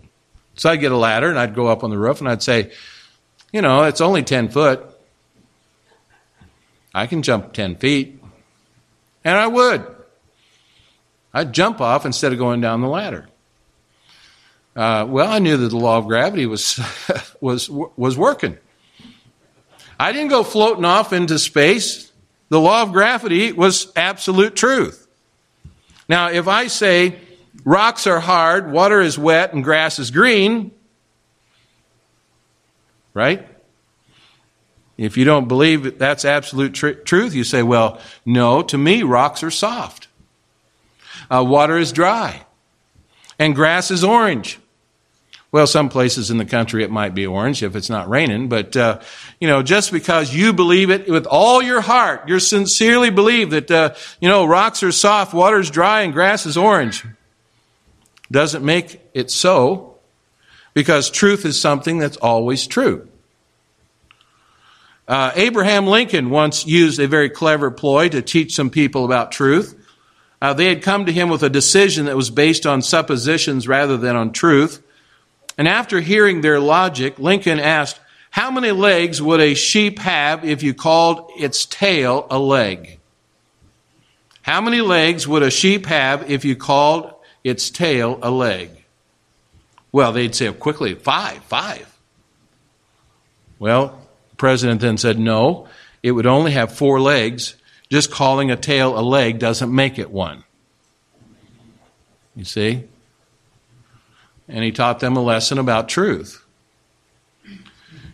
So 0.55 0.69
I'd 0.69 0.79
get 0.79 0.91
a 0.91 0.97
ladder 0.97 1.29
and 1.29 1.39
I'd 1.39 1.55
go 1.55 1.67
up 1.67 1.83
on 1.83 1.89
the 1.89 1.97
roof 1.97 2.19
and 2.19 2.29
I'd 2.29 2.43
say, 2.43 2.71
you 3.51 3.61
know, 3.61 3.83
it's 3.83 4.01
only 4.01 4.23
10 4.23 4.49
foot. 4.49 4.85
I 6.93 7.07
can 7.07 7.23
jump 7.23 7.53
10 7.53 7.77
feet. 7.77 8.21
And 9.23 9.37
I 9.37 9.47
would. 9.47 9.85
I'd 11.33 11.53
jump 11.53 11.81
off 11.81 12.05
instead 12.05 12.33
of 12.33 12.39
going 12.39 12.61
down 12.61 12.81
the 12.81 12.87
ladder. 12.87 13.27
Uh, 14.75 15.05
well, 15.07 15.29
I 15.29 15.39
knew 15.39 15.57
that 15.57 15.67
the 15.67 15.77
law 15.77 15.97
of 15.97 16.07
gravity 16.07 16.45
was, 16.45 16.79
was, 17.41 17.69
was 17.69 18.17
working. 18.17 18.57
I 19.99 20.13
didn't 20.13 20.29
go 20.29 20.43
floating 20.43 20.85
off 20.85 21.13
into 21.13 21.37
space. 21.37 22.11
The 22.49 22.59
law 22.59 22.81
of 22.81 22.91
gravity 22.91 23.51
was 23.51 23.91
absolute 23.95 24.55
truth. 24.55 25.07
Now, 26.07 26.29
if 26.29 26.47
I 26.47 26.67
say 26.67 27.17
rocks 27.63 28.07
are 28.07 28.19
hard, 28.19 28.71
water 28.71 29.01
is 29.01 29.17
wet, 29.17 29.53
and 29.53 29.63
grass 29.63 29.99
is 29.99 30.09
green, 30.09 30.71
right? 33.13 33.47
If 34.97 35.17
you 35.17 35.25
don't 35.25 35.47
believe 35.47 35.97
that's 35.97 36.25
absolute 36.25 36.73
tr- 36.73 36.89
truth, 36.91 37.33
you 37.33 37.43
say, 37.43 37.63
well, 37.63 37.99
no, 38.25 38.61
to 38.63 38.77
me, 38.77 39.03
rocks 39.03 39.43
are 39.43 39.51
soft. 39.51 40.07
Uh, 41.29 41.43
water 41.43 41.77
is 41.77 41.91
dry. 41.91 42.45
And 43.39 43.55
grass 43.55 43.89
is 43.89 44.03
orange. 44.03 44.59
Well, 45.51 45.67
some 45.67 45.89
places 45.89 46.31
in 46.31 46.37
the 46.37 46.45
country 46.45 46.83
it 46.83 46.91
might 46.91 47.13
be 47.13 47.27
orange 47.27 47.61
if 47.61 47.75
it's 47.75 47.89
not 47.89 48.09
raining, 48.09 48.47
but 48.47 48.77
uh, 48.77 49.01
you 49.39 49.49
know, 49.49 49.61
just 49.61 49.91
because 49.91 50.33
you 50.33 50.53
believe 50.53 50.89
it 50.89 51.09
with 51.09 51.25
all 51.25 51.61
your 51.61 51.81
heart, 51.81 52.29
you 52.29 52.39
sincerely 52.39 53.09
believe 53.09 53.49
that 53.49 53.69
uh, 53.69 53.93
you 54.21 54.29
know 54.29 54.45
rocks 54.45 54.81
are 54.81 54.93
soft, 54.93 55.33
water's 55.33 55.69
dry, 55.69 56.01
and 56.01 56.13
grass 56.13 56.45
is 56.45 56.55
orange, 56.55 57.05
doesn't 58.31 58.63
make 58.63 59.01
it 59.13 59.29
so, 59.29 59.97
because 60.73 61.09
truth 61.09 61.45
is 61.45 61.59
something 61.59 61.97
that's 61.97 62.17
always 62.17 62.65
true. 62.65 63.09
Uh, 65.09 65.33
Abraham 65.35 65.85
Lincoln 65.85 66.29
once 66.29 66.65
used 66.65 66.97
a 66.97 67.07
very 67.07 67.29
clever 67.29 67.69
ploy 67.69 68.07
to 68.07 68.21
teach 68.21 68.55
some 68.55 68.69
people 68.69 69.03
about 69.03 69.33
truth. 69.33 69.77
Uh, 70.41 70.53
they 70.53 70.69
had 70.69 70.81
come 70.81 71.05
to 71.07 71.11
him 71.11 71.27
with 71.27 71.43
a 71.43 71.49
decision 71.49 72.05
that 72.05 72.15
was 72.15 72.29
based 72.29 72.65
on 72.65 72.81
suppositions 72.81 73.67
rather 73.67 73.97
than 73.97 74.15
on 74.15 74.31
truth. 74.31 74.81
And 75.61 75.67
after 75.67 75.99
hearing 75.99 76.41
their 76.41 76.59
logic, 76.59 77.19
Lincoln 77.19 77.59
asked, 77.59 77.99
How 78.31 78.49
many 78.49 78.71
legs 78.71 79.21
would 79.21 79.39
a 79.39 79.53
sheep 79.53 79.99
have 79.99 80.43
if 80.43 80.63
you 80.63 80.73
called 80.73 81.29
its 81.37 81.67
tail 81.67 82.25
a 82.31 82.39
leg? 82.39 82.97
How 84.41 84.59
many 84.59 84.81
legs 84.81 85.27
would 85.27 85.43
a 85.43 85.51
sheep 85.51 85.85
have 85.85 86.31
if 86.31 86.45
you 86.45 86.55
called 86.55 87.13
its 87.43 87.69
tail 87.69 88.17
a 88.23 88.31
leg? 88.31 88.71
Well, 89.91 90.11
they'd 90.13 90.33
say 90.33 90.51
quickly, 90.51 90.95
five, 90.95 91.43
five. 91.43 91.95
Well, 93.59 94.01
the 94.31 94.37
president 94.37 94.81
then 94.81 94.97
said, 94.97 95.19
no, 95.19 95.67
it 96.01 96.13
would 96.13 96.25
only 96.25 96.53
have 96.53 96.75
four 96.75 96.99
legs. 96.99 97.55
Just 97.91 98.09
calling 98.09 98.49
a 98.49 98.57
tail 98.57 98.97
a 98.97 99.01
leg 99.01 99.37
doesn't 99.37 99.71
make 99.71 99.99
it 99.99 100.09
one. 100.09 100.43
You 102.35 102.45
see? 102.45 102.85
And 104.51 104.63
he 104.63 104.71
taught 104.71 104.99
them 104.99 105.15
a 105.15 105.21
lesson 105.21 105.57
about 105.57 105.87
truth. 105.87 106.43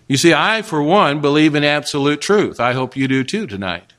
You 0.07 0.15
see, 0.15 0.33
I, 0.33 0.61
for 0.61 0.81
one, 0.81 1.19
believe 1.19 1.55
in 1.55 1.63
absolute 1.63 2.21
truth. 2.21 2.59
I 2.59 2.73
hope 2.73 2.95
you 2.95 3.07
do 3.07 3.23
too 3.23 3.47
tonight. 3.47 3.91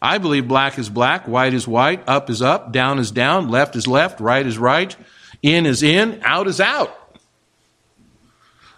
I 0.00 0.18
believe 0.18 0.48
black 0.48 0.78
is 0.78 0.88
black, 0.88 1.28
white 1.28 1.54
is 1.54 1.68
white, 1.68 2.02
up 2.08 2.28
is 2.28 2.42
up, 2.42 2.72
down 2.72 2.98
is 2.98 3.12
down, 3.12 3.48
left 3.48 3.76
is 3.76 3.86
left, 3.86 4.18
right 4.18 4.44
is 4.44 4.58
right, 4.58 4.96
in 5.42 5.64
is 5.64 5.82
in, 5.82 6.20
out 6.24 6.48
is 6.48 6.60
out. 6.60 6.98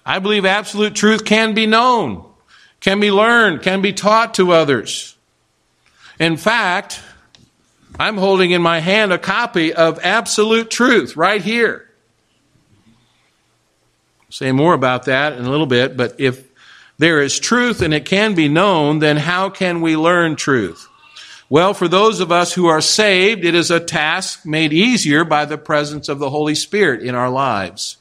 I 0.05 0.19
believe 0.19 0.45
absolute 0.45 0.95
truth 0.95 1.25
can 1.25 1.55
be 1.55 1.67
known, 1.67 2.27
can 2.81 3.01
be 3.01 3.11
learned, 3.11 3.63
can 3.63 3.81
be 3.81 3.95
taught 3.95 4.35
to 4.35 4.53
others. 4.53 5.17
In 6.19 6.37
fact, 6.37 7.01
I'm 7.99 8.19
holding 8.19 8.51
in 8.51 8.61
my 8.61 8.81
hand 8.81 9.13
a 9.13 9.19
copy 9.19 9.73
of 9.73 9.99
absolute 10.03 10.71
truth 10.71 11.17
right 11.17 11.41
here 11.41 11.89
say 14.35 14.51
more 14.51 14.75
about 14.75 15.05
that 15.05 15.35
in 15.35 15.45
a 15.45 15.51
little 15.51 15.65
bit, 15.65 15.97
but 15.97 16.17
if 16.19 16.51
there 16.99 17.23
is 17.23 17.39
truth 17.39 17.83
and 17.83 17.95
it 17.95 18.05
can 18.05 18.35
be 18.35 18.49
known, 18.49 18.99
then 18.99 19.17
how 19.17 19.49
can 19.49 19.81
we 19.81 19.97
learn 19.97 20.35
truth? 20.35 20.89
Well, 21.49 21.73
for 21.73 21.87
those 21.87 22.19
of 22.19 22.33
us 22.33 22.53
who 22.53 22.67
are 22.67 22.81
saved, 22.81 23.45
it 23.45 23.55
is 23.55 23.71
a 23.71 23.79
task 23.79 24.45
made 24.45 24.73
easier 24.73 25.25
by 25.25 25.45
the 25.45 25.57
presence 25.57 26.09
of 26.09 26.19
the 26.19 26.31
Holy 26.31 26.57
Spirit 26.57 27.05
in 27.05 27.15
our 27.15 27.31
lives. 27.31 27.99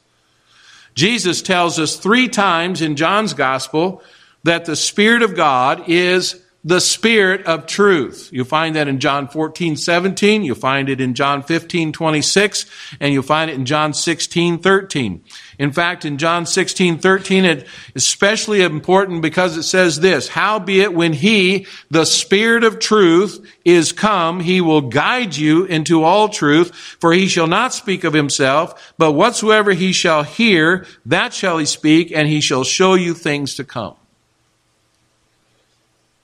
Jesus 0.96 1.40
tells 1.40 1.78
us 1.78 1.94
three 1.94 2.26
times 2.26 2.82
in 2.82 2.96
John's 2.96 3.34
Gospel 3.34 4.02
that 4.42 4.64
the 4.64 4.74
Spirit 4.74 5.22
of 5.22 5.36
God 5.36 5.88
is 5.88 6.43
the 6.64 6.80
Spirit 6.80 7.44
of 7.44 7.66
truth. 7.66 8.30
You 8.32 8.44
find 8.44 8.74
that 8.74 8.88
in 8.88 8.98
John 8.98 9.28
14, 9.28 9.76
17. 9.76 10.42
You 10.42 10.54
find 10.54 10.88
it 10.88 10.98
in 10.98 11.14
John 11.14 11.42
15, 11.42 11.92
26. 11.92 12.66
And 13.00 13.12
you 13.12 13.22
find 13.22 13.50
it 13.50 13.54
in 13.54 13.66
John 13.66 13.92
16, 13.92 14.58
13. 14.58 15.22
In 15.58 15.72
fact, 15.72 16.06
in 16.06 16.16
John 16.16 16.46
16, 16.46 16.98
13, 16.98 17.44
it 17.44 17.58
is 17.94 18.04
especially 18.14 18.62
important 18.62 19.20
because 19.20 19.56
it 19.58 19.64
says 19.64 20.00
this, 20.00 20.28
Howbeit 20.28 20.94
when 20.94 21.12
He, 21.12 21.66
the 21.90 22.06
Spirit 22.06 22.64
of 22.64 22.78
truth, 22.78 23.46
is 23.64 23.92
come, 23.92 24.40
He 24.40 24.62
will 24.62 24.80
guide 24.80 25.36
you 25.36 25.66
into 25.66 26.02
all 26.02 26.30
truth, 26.30 26.74
for 26.74 27.12
He 27.12 27.28
shall 27.28 27.46
not 27.46 27.74
speak 27.74 28.04
of 28.04 28.14
Himself, 28.14 28.94
but 28.96 29.12
whatsoever 29.12 29.72
He 29.72 29.92
shall 29.92 30.22
hear, 30.22 30.86
that 31.04 31.34
shall 31.34 31.58
He 31.58 31.66
speak, 31.66 32.10
and 32.10 32.26
He 32.26 32.40
shall 32.40 32.64
show 32.64 32.94
you 32.94 33.12
things 33.12 33.54
to 33.56 33.64
come 33.64 33.96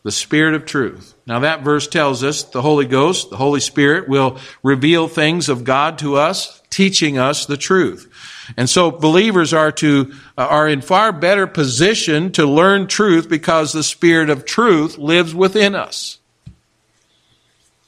the 0.02 0.10
Spirit 0.10 0.54
of 0.54 0.64
truth. 0.64 1.14
Now, 1.26 1.40
that 1.40 1.62
verse 1.62 1.86
tells 1.86 2.24
us 2.24 2.42
the 2.42 2.62
Holy 2.62 2.86
Ghost, 2.86 3.30
the 3.30 3.36
Holy 3.36 3.60
Spirit, 3.60 4.08
will 4.08 4.38
reveal 4.62 5.08
things 5.08 5.48
of 5.48 5.64
God 5.64 5.98
to 5.98 6.16
us, 6.16 6.62
teaching 6.70 7.18
us 7.18 7.46
the 7.46 7.56
truth. 7.56 8.10
And 8.56 8.68
so 8.68 8.90
believers 8.90 9.52
are 9.52 9.72
to, 9.72 10.12
uh, 10.38 10.46
are 10.46 10.68
in 10.68 10.80
far 10.80 11.12
better 11.12 11.46
position 11.46 12.32
to 12.32 12.46
learn 12.46 12.86
truth 12.86 13.28
because 13.28 13.72
the 13.72 13.82
Spirit 13.82 14.30
of 14.30 14.44
truth 14.44 14.96
lives 14.96 15.34
within 15.34 15.74
us. 15.74 16.18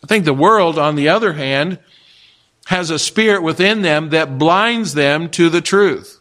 I 0.04 0.06
think 0.06 0.24
the 0.24 0.34
world, 0.34 0.78
on 0.78 0.96
the 0.96 1.08
other 1.08 1.32
hand, 1.32 1.78
has 2.66 2.90
a 2.90 2.98
spirit 2.98 3.42
within 3.42 3.82
them 3.82 4.10
that 4.10 4.38
blinds 4.38 4.94
them 4.94 5.28
to 5.30 5.48
the 5.48 5.60
truth. 5.60 6.20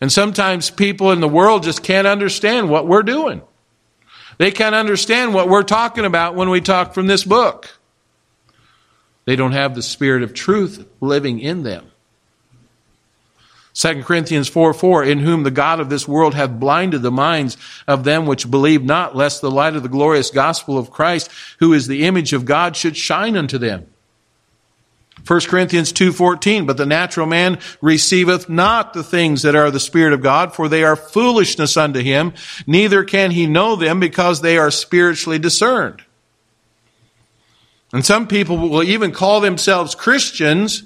And 0.00 0.10
sometimes 0.10 0.70
people 0.70 1.12
in 1.12 1.20
the 1.20 1.28
world 1.28 1.62
just 1.62 1.82
can't 1.82 2.06
understand 2.06 2.68
what 2.68 2.86
we're 2.88 3.02
doing. 3.02 3.42
They 4.38 4.50
can't 4.50 4.74
understand 4.74 5.34
what 5.34 5.48
we're 5.48 5.62
talking 5.62 6.04
about 6.04 6.34
when 6.34 6.50
we 6.50 6.60
talk 6.60 6.94
from 6.94 7.06
this 7.06 7.24
book. 7.24 7.78
They 9.24 9.36
don't 9.36 9.52
have 9.52 9.74
the 9.74 9.82
spirit 9.82 10.22
of 10.22 10.34
truth 10.34 10.86
living 11.00 11.38
in 11.38 11.62
them. 11.62 11.92
2 13.74 14.02
Corinthians 14.02 14.48
4 14.48 14.74
4, 14.74 15.04
in 15.04 15.18
whom 15.20 15.44
the 15.44 15.50
God 15.50 15.80
of 15.80 15.88
this 15.88 16.06
world 16.06 16.34
hath 16.34 16.58
blinded 16.60 17.00
the 17.00 17.10
minds 17.10 17.56
of 17.88 18.04
them 18.04 18.26
which 18.26 18.50
believe 18.50 18.84
not, 18.84 19.16
lest 19.16 19.40
the 19.40 19.50
light 19.50 19.74
of 19.74 19.82
the 19.82 19.88
glorious 19.88 20.30
gospel 20.30 20.76
of 20.76 20.90
Christ, 20.90 21.30
who 21.58 21.72
is 21.72 21.86
the 21.86 22.04
image 22.04 22.32
of 22.32 22.44
God, 22.44 22.76
should 22.76 22.96
shine 22.96 23.36
unto 23.36 23.56
them. 23.56 23.86
1 25.26 25.40
Corinthians 25.48 25.92
2:14 25.92 26.66
but 26.66 26.76
the 26.76 26.86
natural 26.86 27.26
man 27.26 27.58
receiveth 27.80 28.48
not 28.48 28.92
the 28.92 29.04
things 29.04 29.42
that 29.42 29.54
are 29.54 29.70
the 29.70 29.80
spirit 29.80 30.12
of 30.12 30.22
God 30.22 30.54
for 30.54 30.68
they 30.68 30.82
are 30.82 30.96
foolishness 30.96 31.76
unto 31.76 32.00
him 32.00 32.32
neither 32.66 33.04
can 33.04 33.30
he 33.30 33.46
know 33.46 33.76
them 33.76 34.00
because 34.00 34.40
they 34.40 34.58
are 34.58 34.70
spiritually 34.70 35.38
discerned. 35.38 36.02
And 37.92 38.04
some 38.04 38.26
people 38.26 38.56
will 38.56 38.82
even 38.82 39.12
call 39.12 39.40
themselves 39.40 39.94
Christians 39.94 40.82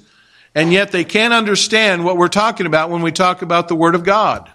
and 0.53 0.71
yet 0.71 0.91
they 0.91 1.03
can't 1.03 1.33
understand 1.33 2.03
what 2.03 2.17
we're 2.17 2.27
talking 2.27 2.65
about 2.65 2.89
when 2.89 3.01
we 3.01 3.11
talk 3.11 3.41
about 3.41 3.67
the 3.67 3.75
word 3.75 3.95
of 3.95 4.03
God. 4.03 4.51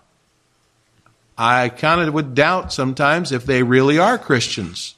I 1.37 1.71
kind 1.71 2.01
of 2.01 2.15
would 2.15 2.35
doubt 2.35 2.73
sometimes 2.73 3.33
if 3.33 3.47
they 3.47 3.63
really 3.63 3.99
are 3.99 4.19
Christians 4.19 4.95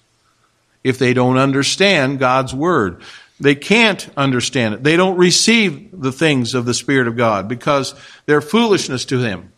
if 0.85 0.99
they 0.99 1.15
don't 1.15 1.39
understand 1.39 2.19
God's 2.19 2.55
word. 2.55 3.01
They 3.45 3.55
can't 3.55 4.09
understand 4.17 4.75
it. 4.75 4.83
They 4.83 4.97
don't 4.97 5.19
receive 5.19 5.91
the 5.93 6.13
things 6.13 6.55
of 6.55 6.65
the 6.65 6.73
Spirit 6.73 7.09
of 7.09 7.17
God 7.17 7.47
because 7.47 7.95
they're 8.25 8.41
foolishness 8.41 9.05
to 9.07 9.19
them. 9.19 9.53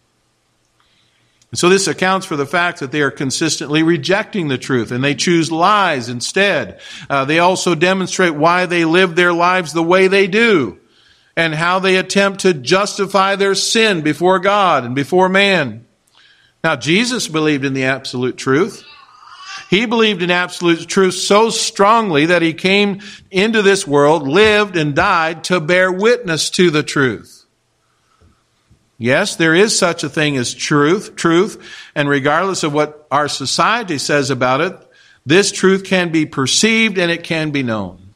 And 1.52 1.58
so 1.58 1.68
this 1.68 1.86
accounts 1.86 2.26
for 2.26 2.34
the 2.34 2.46
fact 2.46 2.80
that 2.80 2.90
they 2.90 3.00
are 3.00 3.12
consistently 3.12 3.84
rejecting 3.84 4.48
the 4.48 4.58
truth 4.58 4.90
and 4.90 5.04
they 5.04 5.14
choose 5.14 5.52
lies 5.52 6.08
instead. 6.08 6.80
Uh, 7.08 7.24
they 7.26 7.38
also 7.38 7.76
demonstrate 7.76 8.34
why 8.34 8.66
they 8.66 8.84
live 8.84 9.14
their 9.14 9.32
lives 9.32 9.72
the 9.72 9.84
way 9.84 10.08
they 10.08 10.26
do 10.26 10.80
and 11.36 11.54
how 11.54 11.78
they 11.78 11.94
attempt 11.94 12.40
to 12.40 12.54
justify 12.54 13.36
their 13.36 13.54
sin 13.54 14.00
before 14.00 14.40
God 14.40 14.84
and 14.84 14.96
before 14.96 15.28
man. 15.28 15.86
Now, 16.64 16.74
Jesus 16.74 17.28
believed 17.28 17.64
in 17.64 17.74
the 17.74 17.84
absolute 17.84 18.36
truth. 18.36 18.84
He 19.70 19.86
believed 19.86 20.22
in 20.22 20.30
absolute 20.30 20.86
truth 20.86 21.14
so 21.14 21.50
strongly 21.50 22.26
that 22.26 22.42
he 22.42 22.54
came 22.54 23.00
into 23.30 23.62
this 23.62 23.86
world, 23.86 24.26
lived, 24.26 24.76
and 24.76 24.94
died 24.94 25.44
to 25.44 25.60
bear 25.60 25.90
witness 25.90 26.50
to 26.50 26.70
the 26.70 26.82
truth. 26.82 27.44
Yes, 28.98 29.36
there 29.36 29.54
is 29.54 29.78
such 29.78 30.04
a 30.04 30.08
thing 30.08 30.36
as 30.36 30.54
truth, 30.54 31.16
truth, 31.16 31.62
and 31.94 32.08
regardless 32.08 32.62
of 32.62 32.72
what 32.72 33.06
our 33.10 33.28
society 33.28 33.98
says 33.98 34.30
about 34.30 34.60
it, 34.60 34.76
this 35.26 35.52
truth 35.52 35.84
can 35.84 36.10
be 36.10 36.24
perceived 36.24 36.96
and 36.96 37.10
it 37.10 37.24
can 37.24 37.50
be 37.50 37.62
known. 37.62 38.14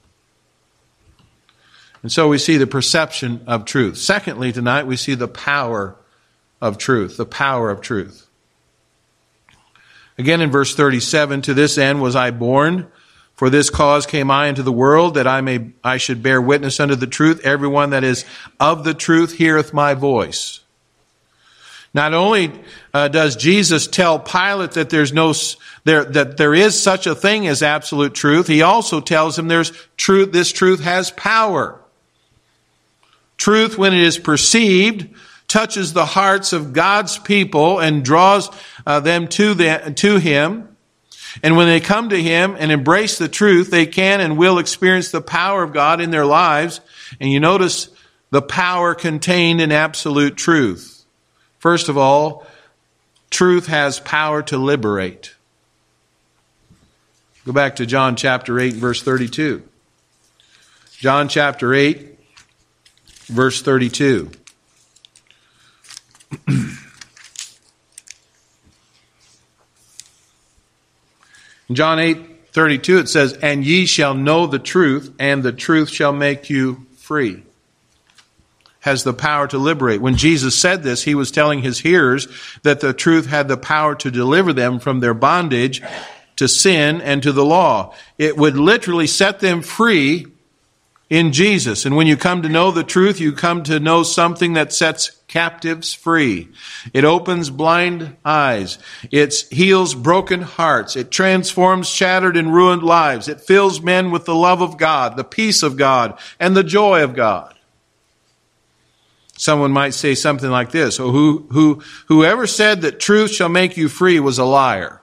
And 2.02 2.10
so 2.10 2.28
we 2.28 2.38
see 2.38 2.56
the 2.56 2.66
perception 2.66 3.42
of 3.46 3.66
truth. 3.66 3.98
Secondly, 3.98 4.52
tonight 4.52 4.86
we 4.86 4.96
see 4.96 5.14
the 5.14 5.28
power 5.28 5.96
of 6.60 6.78
truth, 6.78 7.16
the 7.18 7.26
power 7.26 7.70
of 7.70 7.82
truth. 7.82 8.26
Again 10.20 10.42
in 10.42 10.50
verse 10.50 10.74
37, 10.74 11.40
to 11.40 11.54
this 11.54 11.78
end 11.78 12.02
was 12.02 12.14
I 12.14 12.30
born, 12.30 12.88
for 13.32 13.48
this 13.48 13.70
cause 13.70 14.04
came 14.04 14.30
I 14.30 14.48
into 14.48 14.62
the 14.62 14.70
world, 14.70 15.14
that 15.14 15.26
I 15.26 15.40
may, 15.40 15.70
I 15.82 15.96
should 15.96 16.22
bear 16.22 16.42
witness 16.42 16.78
unto 16.78 16.94
the 16.94 17.06
truth. 17.06 17.40
Everyone 17.42 17.88
that 17.88 18.04
is 18.04 18.26
of 18.60 18.84
the 18.84 18.92
truth 18.92 19.32
heareth 19.32 19.72
my 19.72 19.94
voice. 19.94 20.60
Not 21.94 22.12
only 22.12 22.52
uh, 22.92 23.08
does 23.08 23.34
Jesus 23.34 23.86
tell 23.86 24.18
Pilate 24.18 24.72
that 24.72 24.90
there's 24.90 25.14
no, 25.14 25.32
there, 25.84 26.04
that 26.04 26.36
there 26.36 26.54
is 26.54 26.78
such 26.78 27.06
a 27.06 27.14
thing 27.14 27.46
as 27.46 27.62
absolute 27.62 28.12
truth, 28.12 28.46
he 28.46 28.60
also 28.60 29.00
tells 29.00 29.38
him 29.38 29.48
there's 29.48 29.72
truth, 29.96 30.32
this 30.32 30.52
truth 30.52 30.80
has 30.80 31.10
power. 31.12 31.80
Truth, 33.38 33.78
when 33.78 33.94
it 33.94 34.02
is 34.02 34.18
perceived, 34.18 35.08
touches 35.50 35.92
the 35.92 36.06
hearts 36.06 36.52
of 36.52 36.72
God's 36.72 37.18
people 37.18 37.80
and 37.80 38.04
draws 38.04 38.48
uh, 38.86 39.00
them 39.00 39.28
to, 39.28 39.92
to 39.92 40.16
Him. 40.16 40.76
And 41.42 41.56
when 41.56 41.66
they 41.66 41.80
come 41.80 42.08
to 42.08 42.22
Him 42.22 42.56
and 42.58 42.72
embrace 42.72 43.18
the 43.18 43.28
truth, 43.28 43.70
they 43.70 43.86
can 43.86 44.20
and 44.20 44.38
will 44.38 44.58
experience 44.58 45.10
the 45.10 45.20
power 45.20 45.62
of 45.62 45.72
God 45.72 46.00
in 46.00 46.10
their 46.10 46.24
lives. 46.24 46.80
And 47.20 47.30
you 47.30 47.40
notice 47.40 47.90
the 48.30 48.40
power 48.40 48.94
contained 48.94 49.60
in 49.60 49.72
absolute 49.72 50.36
truth. 50.36 51.04
First 51.58 51.88
of 51.88 51.98
all, 51.98 52.46
truth 53.28 53.66
has 53.66 54.00
power 54.00 54.42
to 54.44 54.56
liberate. 54.56 55.34
Go 57.44 57.52
back 57.52 57.76
to 57.76 57.86
John 57.86 58.16
chapter 58.16 58.60
8, 58.60 58.74
verse 58.74 59.02
32. 59.02 59.62
John 60.92 61.28
chapter 61.28 61.74
8, 61.74 62.18
verse 63.26 63.62
32. 63.62 64.30
In 71.68 71.76
John 71.76 72.00
8 72.00 72.26
32, 72.52 72.98
it 72.98 73.08
says, 73.08 73.32
And 73.34 73.64
ye 73.64 73.86
shall 73.86 74.12
know 74.14 74.46
the 74.48 74.58
truth, 74.58 75.14
and 75.20 75.42
the 75.42 75.52
truth 75.52 75.88
shall 75.88 76.12
make 76.12 76.50
you 76.50 76.84
free. 76.96 77.44
Has 78.80 79.04
the 79.04 79.12
power 79.12 79.46
to 79.46 79.58
liberate. 79.58 80.00
When 80.00 80.16
Jesus 80.16 80.58
said 80.58 80.82
this, 80.82 81.04
he 81.04 81.14
was 81.14 81.30
telling 81.30 81.62
his 81.62 81.78
hearers 81.78 82.26
that 82.62 82.80
the 82.80 82.92
truth 82.92 83.26
had 83.26 83.46
the 83.46 83.56
power 83.56 83.94
to 83.96 84.10
deliver 84.10 84.52
them 84.52 84.80
from 84.80 84.98
their 84.98 85.14
bondage 85.14 85.80
to 86.36 86.48
sin 86.48 87.00
and 87.02 87.22
to 87.22 87.30
the 87.30 87.44
law. 87.44 87.94
It 88.18 88.36
would 88.36 88.56
literally 88.56 89.06
set 89.06 89.38
them 89.38 89.62
free 89.62 90.26
in 91.10 91.32
Jesus. 91.32 91.84
And 91.84 91.96
when 91.96 92.06
you 92.06 92.16
come 92.16 92.42
to 92.42 92.48
know 92.48 92.70
the 92.70 92.84
truth, 92.84 93.20
you 93.20 93.32
come 93.32 93.64
to 93.64 93.80
know 93.80 94.04
something 94.04 94.54
that 94.54 94.72
sets 94.72 95.20
captives 95.26 95.92
free. 95.92 96.48
It 96.94 97.04
opens 97.04 97.50
blind 97.50 98.16
eyes. 98.24 98.78
It 99.10 99.34
heals 99.50 99.94
broken 99.94 100.42
hearts. 100.42 100.94
It 100.94 101.10
transforms 101.10 101.88
shattered 101.88 102.36
and 102.36 102.54
ruined 102.54 102.84
lives. 102.84 103.28
It 103.28 103.40
fills 103.40 103.82
men 103.82 104.12
with 104.12 104.24
the 104.24 104.34
love 104.34 104.62
of 104.62 104.78
God, 104.78 105.16
the 105.16 105.24
peace 105.24 105.62
of 105.64 105.76
God, 105.76 106.18
and 106.38 106.56
the 106.56 106.64
joy 106.64 107.02
of 107.02 107.14
God. 107.14 107.54
Someone 109.36 109.72
might 109.72 109.94
say 109.94 110.14
something 110.14 110.50
like 110.50 110.70
this, 110.70 111.00
oh, 111.00 111.10
who, 111.10 111.46
who, 111.50 111.82
whoever 112.08 112.46
said 112.46 112.82
that 112.82 113.00
truth 113.00 113.30
shall 113.30 113.48
make 113.48 113.76
you 113.76 113.88
free 113.88 114.20
was 114.20 114.38
a 114.38 114.44
liar. 114.44 115.00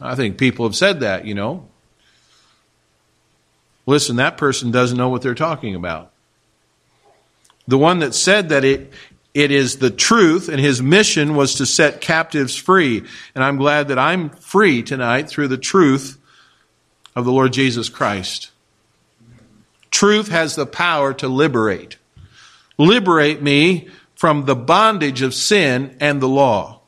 I 0.00 0.14
think 0.14 0.38
people 0.38 0.66
have 0.66 0.74
said 0.74 1.00
that, 1.00 1.26
you 1.26 1.34
know. 1.34 1.68
Listen, 3.86 4.16
that 4.16 4.36
person 4.36 4.70
doesn't 4.70 4.96
know 4.96 5.08
what 5.08 5.22
they're 5.22 5.34
talking 5.34 5.74
about. 5.74 6.10
The 7.66 7.78
one 7.78 8.00
that 8.00 8.14
said 8.14 8.50
that 8.50 8.64
it, 8.64 8.92
it 9.32 9.50
is 9.50 9.78
the 9.78 9.90
truth 9.90 10.48
and 10.48 10.60
his 10.60 10.82
mission 10.82 11.34
was 11.34 11.56
to 11.56 11.66
set 11.66 12.00
captives 12.00 12.56
free. 12.56 13.04
And 13.34 13.42
I'm 13.42 13.56
glad 13.56 13.88
that 13.88 13.98
I'm 13.98 14.30
free 14.30 14.82
tonight 14.82 15.28
through 15.28 15.48
the 15.48 15.58
truth 15.58 16.18
of 17.16 17.24
the 17.24 17.32
Lord 17.32 17.52
Jesus 17.52 17.88
Christ. 17.88 18.50
Truth 19.90 20.28
has 20.28 20.56
the 20.56 20.66
power 20.66 21.14
to 21.14 21.28
liberate. 21.28 21.98
Liberate 22.78 23.40
me 23.40 23.88
from 24.14 24.44
the 24.44 24.56
bondage 24.56 25.22
of 25.22 25.34
sin 25.34 25.96
and 26.00 26.20
the 26.20 26.28
law. 26.28 26.80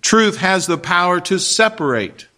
Truth 0.00 0.36
has 0.36 0.66
the 0.66 0.78
power 0.78 1.20
to 1.22 1.38
separate. 1.38 2.28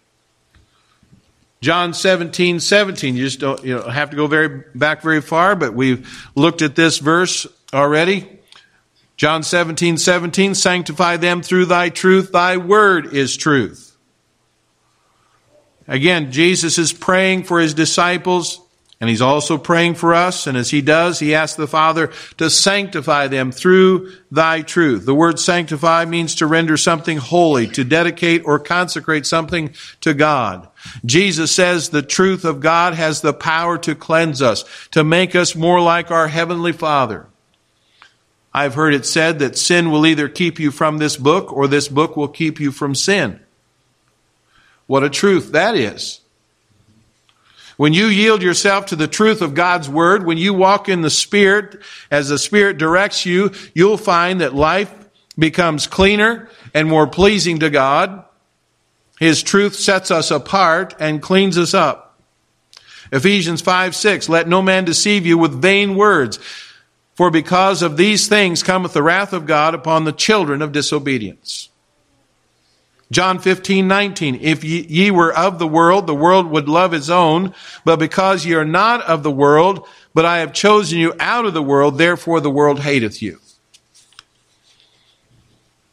John 1.61 1.93
17, 1.93 2.59
17. 2.59 3.15
You 3.15 3.25
just 3.25 3.39
don't, 3.39 3.63
you 3.63 3.77
don't 3.77 3.89
have 3.89 4.11
to 4.11 4.15
go 4.15 4.27
very 4.27 4.63
back 4.75 5.01
very 5.01 5.21
far, 5.21 5.55
but 5.55 5.73
we've 5.73 6.07
looked 6.35 6.61
at 6.61 6.75
this 6.75 6.99
verse 6.99 7.47
already. 7.73 8.29
John 9.15 9.41
17, 9.41 9.97
17, 9.97 10.53
sanctify 10.53 11.17
them 11.17 11.41
through 11.41 11.65
thy 11.65 11.89
truth. 11.89 12.31
Thy 12.31 12.57
word 12.57 13.13
is 13.13 13.35
truth. 13.35 13.97
Again, 15.87 16.31
Jesus 16.31 16.77
is 16.77 16.93
praying 16.93 17.43
for 17.43 17.59
his 17.59 17.73
disciples 17.73 18.59
and 18.99 19.09
he's 19.09 19.21
also 19.21 19.59
praying 19.59 19.93
for 19.95 20.13
us. 20.13 20.47
And 20.47 20.57
as 20.57 20.71
he 20.71 20.81
does, 20.81 21.19
he 21.19 21.35
asks 21.35 21.55
the 21.55 21.67
Father 21.67 22.11
to 22.37 22.49
sanctify 22.49 23.27
them 23.27 23.51
through 23.51 24.11
thy 24.31 24.61
truth. 24.63 25.05
The 25.05 25.13
word 25.13 25.39
sanctify 25.39 26.05
means 26.05 26.35
to 26.35 26.47
render 26.47 26.77
something 26.77 27.17
holy, 27.17 27.67
to 27.67 27.83
dedicate 27.83 28.43
or 28.45 28.57
consecrate 28.57 29.27
something 29.27 29.75
to 30.01 30.15
God. 30.15 30.67
Jesus 31.05 31.51
says 31.51 31.89
the 31.89 32.01
truth 32.01 32.43
of 32.43 32.59
God 32.59 32.95
has 32.95 33.21
the 33.21 33.33
power 33.33 33.77
to 33.79 33.93
cleanse 33.93 34.41
us, 34.41 34.65
to 34.91 35.03
make 35.03 35.35
us 35.35 35.55
more 35.55 35.79
like 35.79 36.09
our 36.09 36.27
Heavenly 36.27 36.73
Father. 36.73 37.27
I've 38.53 38.73
heard 38.73 38.95
it 38.95 39.05
said 39.05 39.37
that 39.39 39.59
sin 39.59 39.91
will 39.91 40.07
either 40.07 40.27
keep 40.27 40.59
you 40.59 40.71
from 40.71 40.97
this 40.97 41.17
book 41.17 41.53
or 41.53 41.67
this 41.67 41.87
book 41.87 42.17
will 42.17 42.27
keep 42.27 42.59
you 42.59 42.71
from 42.71 42.95
sin. 42.95 43.39
What 44.87 45.03
a 45.03 45.09
truth 45.09 45.51
that 45.51 45.75
is. 45.75 46.21
When 47.77 47.93
you 47.93 48.07
yield 48.07 48.41
yourself 48.41 48.87
to 48.87 48.95
the 48.95 49.07
truth 49.07 49.41
of 49.41 49.53
God's 49.53 49.87
Word, 49.87 50.25
when 50.25 50.39
you 50.39 50.53
walk 50.53 50.89
in 50.89 51.03
the 51.03 51.11
Spirit, 51.11 51.79
as 52.09 52.29
the 52.29 52.39
Spirit 52.39 52.77
directs 52.77 53.25
you, 53.25 53.51
you'll 53.73 53.97
find 53.97 54.41
that 54.41 54.55
life 54.55 54.93
becomes 55.37 55.85
cleaner 55.85 56.49
and 56.73 56.89
more 56.89 57.05
pleasing 57.05 57.59
to 57.59 57.69
God. 57.69 58.25
His 59.19 59.43
truth 59.43 59.75
sets 59.75 60.09
us 60.09 60.31
apart 60.31 60.95
and 60.99 61.21
cleans 61.21 61.57
us 61.57 61.75
up. 61.75 62.19
Ephesians 63.11 63.61
5 63.61 63.95
6, 63.95 64.27
let 64.27 64.47
no 64.47 64.61
man 64.61 64.83
deceive 64.83 65.25
you 65.25 65.37
with 65.37 65.61
vain 65.61 65.95
words, 65.95 66.39
for 67.13 67.31
because 67.31 67.81
of 67.81 67.95
these 67.95 68.27
things 68.27 68.63
cometh 68.63 68.93
the 68.93 69.03
wrath 69.03 69.33
of 69.33 69.45
God 69.45 69.75
upon 69.75 70.03
the 70.03 70.11
children 70.11 70.61
of 70.61 70.71
disobedience. 70.71 71.69
John 73.09 73.39
15, 73.39 73.87
19. 73.87 74.35
If 74.41 74.63
ye, 74.63 74.85
ye 74.87 75.11
were 75.11 75.35
of 75.35 75.59
the 75.59 75.67
world, 75.67 76.07
the 76.07 76.15
world 76.15 76.47
would 76.47 76.67
love 76.67 76.91
his 76.91 77.09
own. 77.09 77.53
But 77.85 77.99
because 77.99 78.45
ye 78.45 78.53
are 78.53 78.65
not 78.65 79.01
of 79.03 79.23
the 79.23 79.31
world, 79.31 79.87
but 80.13 80.25
I 80.25 80.39
have 80.39 80.51
chosen 80.51 80.99
you 80.99 81.13
out 81.19 81.45
of 81.45 81.53
the 81.53 81.63
world, 81.63 81.97
therefore 81.97 82.41
the 82.41 82.49
world 82.49 82.81
hateth 82.81 83.21
you. 83.21 83.39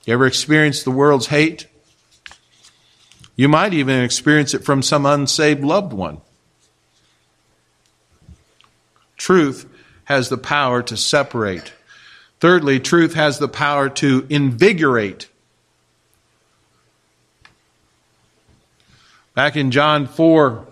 You 0.05 0.14
ever 0.14 0.27
experienced 0.27 0.85
the 0.85 0.90
world's 0.90 1.29
hate? 1.29 1.66
You 3.37 3.48
might 3.48 3.74
even 3.74 4.03
experience 4.03 4.55
it 4.55 4.64
from 4.64 4.83
some 4.83 5.07
unsaved 5.07 5.62
loved 5.62 5.92
one. 5.92 6.20
Truth 9.16 9.66
has 10.05 10.29
the 10.29 10.37
power 10.37 10.83
to 10.83 10.96
separate. 10.96 11.72
Thirdly, 12.40 12.79
truth 12.79 13.14
has 13.14 13.38
the 13.38 13.48
power 13.48 13.88
to 13.88 14.27
invigorate. 14.29 15.29
Back 19.35 19.57
in 19.57 19.73
John 19.73 20.07
4 20.07 20.64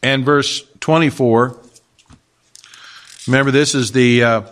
and 0.00 0.24
verse 0.24 0.62
24, 0.78 1.58
remember 3.26 3.50
this 3.50 3.74
is 3.74 3.90
the 3.90 4.22
uh, 4.22 4.42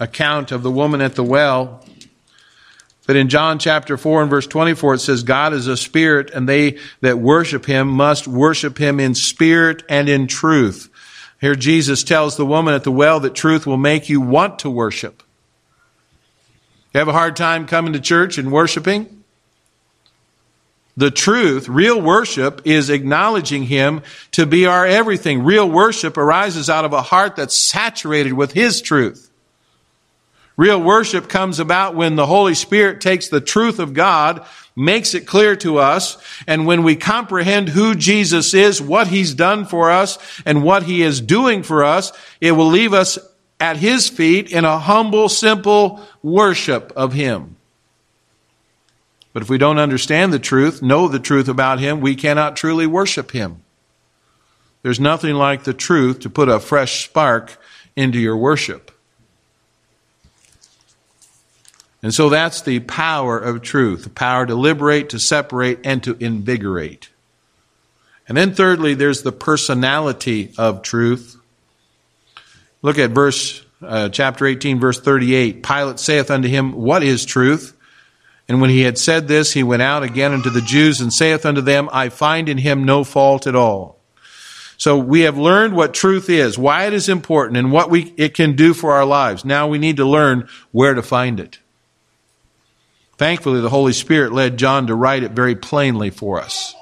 account 0.00 0.50
of 0.50 0.62
the 0.62 0.70
woman 0.70 1.02
at 1.02 1.14
the 1.14 1.22
well. 1.22 1.84
But 3.06 3.16
in 3.16 3.28
John 3.28 3.58
chapter 3.58 3.98
4 3.98 4.22
and 4.22 4.30
verse 4.30 4.46
24, 4.46 4.94
it 4.94 5.00
says, 5.00 5.24
God 5.24 5.52
is 5.52 5.66
a 5.66 5.76
spirit, 5.76 6.30
and 6.30 6.48
they 6.48 6.78
that 7.02 7.18
worship 7.18 7.66
him 7.66 7.88
must 7.88 8.26
worship 8.26 8.78
him 8.78 8.98
in 8.98 9.14
spirit 9.14 9.82
and 9.90 10.08
in 10.08 10.26
truth. 10.26 10.88
Here 11.42 11.54
Jesus 11.54 12.02
tells 12.02 12.38
the 12.38 12.46
woman 12.46 12.72
at 12.72 12.82
the 12.82 12.90
well 12.90 13.20
that 13.20 13.34
truth 13.34 13.66
will 13.66 13.76
make 13.76 14.08
you 14.08 14.22
want 14.22 14.60
to 14.60 14.70
worship. 14.70 15.22
You 16.94 16.98
have 17.00 17.08
a 17.08 17.12
hard 17.12 17.36
time 17.36 17.66
coming 17.66 17.92
to 17.92 18.00
church 18.00 18.38
and 18.38 18.50
worshiping? 18.50 19.23
The 20.96 21.10
truth, 21.10 21.68
real 21.68 22.00
worship, 22.00 22.62
is 22.64 22.88
acknowledging 22.88 23.64
Him 23.64 24.02
to 24.32 24.46
be 24.46 24.66
our 24.66 24.86
everything. 24.86 25.42
Real 25.42 25.68
worship 25.68 26.16
arises 26.16 26.70
out 26.70 26.84
of 26.84 26.92
a 26.92 27.02
heart 27.02 27.36
that's 27.36 27.56
saturated 27.56 28.32
with 28.32 28.52
His 28.52 28.80
truth. 28.80 29.30
Real 30.56 30.80
worship 30.80 31.28
comes 31.28 31.58
about 31.58 31.96
when 31.96 32.14
the 32.14 32.26
Holy 32.26 32.54
Spirit 32.54 33.00
takes 33.00 33.28
the 33.28 33.40
truth 33.40 33.80
of 33.80 33.92
God, 33.92 34.46
makes 34.76 35.14
it 35.14 35.26
clear 35.26 35.56
to 35.56 35.78
us, 35.78 36.16
and 36.46 36.64
when 36.64 36.84
we 36.84 36.94
comprehend 36.94 37.70
who 37.70 37.96
Jesus 37.96 38.54
is, 38.54 38.80
what 38.80 39.08
He's 39.08 39.34
done 39.34 39.64
for 39.64 39.90
us, 39.90 40.16
and 40.46 40.62
what 40.62 40.84
He 40.84 41.02
is 41.02 41.20
doing 41.20 41.64
for 41.64 41.82
us, 41.82 42.12
it 42.40 42.52
will 42.52 42.68
leave 42.68 42.94
us 42.94 43.18
at 43.58 43.78
His 43.78 44.08
feet 44.08 44.52
in 44.52 44.64
a 44.64 44.78
humble, 44.78 45.28
simple 45.28 46.00
worship 46.22 46.92
of 46.94 47.12
Him. 47.12 47.56
But 49.34 49.42
if 49.42 49.50
we 49.50 49.58
don't 49.58 49.78
understand 49.78 50.32
the 50.32 50.38
truth, 50.38 50.80
know 50.80 51.08
the 51.08 51.18
truth 51.18 51.48
about 51.48 51.80
Him, 51.80 52.00
we 52.00 52.14
cannot 52.14 52.56
truly 52.56 52.86
worship 52.86 53.32
Him. 53.32 53.62
There's 54.82 55.00
nothing 55.00 55.34
like 55.34 55.64
the 55.64 55.74
truth 55.74 56.20
to 56.20 56.30
put 56.30 56.48
a 56.48 56.60
fresh 56.60 57.04
spark 57.04 57.58
into 57.96 58.18
your 58.18 58.36
worship. 58.36 58.92
And 62.00 62.14
so 62.14 62.28
that's 62.28 62.62
the 62.62 62.80
power 62.80 63.38
of 63.38 63.62
truth 63.62 64.04
the 64.04 64.10
power 64.10 64.46
to 64.46 64.54
liberate, 64.54 65.08
to 65.10 65.18
separate, 65.18 65.80
and 65.84 66.02
to 66.04 66.16
invigorate. 66.22 67.08
And 68.28 68.36
then, 68.36 68.54
thirdly, 68.54 68.94
there's 68.94 69.22
the 69.22 69.32
personality 69.32 70.52
of 70.56 70.82
truth. 70.82 71.36
Look 72.82 72.98
at 72.98 73.10
verse, 73.10 73.64
uh, 73.82 74.10
chapter 74.10 74.46
18, 74.46 74.78
verse 74.78 75.00
38. 75.00 75.62
Pilate 75.62 75.98
saith 75.98 76.30
unto 76.30 76.46
him, 76.46 76.72
What 76.72 77.02
is 77.02 77.24
truth? 77.24 77.73
And 78.48 78.60
when 78.60 78.70
he 78.70 78.82
had 78.82 78.98
said 78.98 79.26
this, 79.26 79.52
he 79.52 79.62
went 79.62 79.82
out 79.82 80.02
again 80.02 80.32
unto 80.32 80.50
the 80.50 80.60
Jews 80.60 81.00
and 81.00 81.12
saith 81.12 81.46
unto 81.46 81.60
them, 81.60 81.88
I 81.92 82.10
find 82.10 82.48
in 82.48 82.58
him 82.58 82.84
no 82.84 83.02
fault 83.02 83.46
at 83.46 83.56
all. 83.56 83.98
So 84.76 84.98
we 84.98 85.20
have 85.20 85.38
learned 85.38 85.74
what 85.74 85.94
truth 85.94 86.28
is, 86.28 86.58
why 86.58 86.86
it 86.86 86.92
is 86.92 87.08
important, 87.08 87.56
and 87.56 87.72
what 87.72 87.90
we, 87.90 88.12
it 88.16 88.34
can 88.34 88.54
do 88.56 88.74
for 88.74 88.92
our 88.92 89.04
lives. 89.04 89.44
Now 89.44 89.66
we 89.66 89.78
need 89.78 89.96
to 89.96 90.04
learn 90.04 90.48
where 90.72 90.94
to 90.94 91.02
find 91.02 91.40
it. 91.40 91.58
Thankfully, 93.16 93.60
the 93.60 93.70
Holy 93.70 93.92
Spirit 93.92 94.32
led 94.32 94.58
John 94.58 94.88
to 94.88 94.94
write 94.94 95.22
it 95.22 95.30
very 95.30 95.54
plainly 95.54 96.10
for 96.10 96.40
us. 96.40 96.74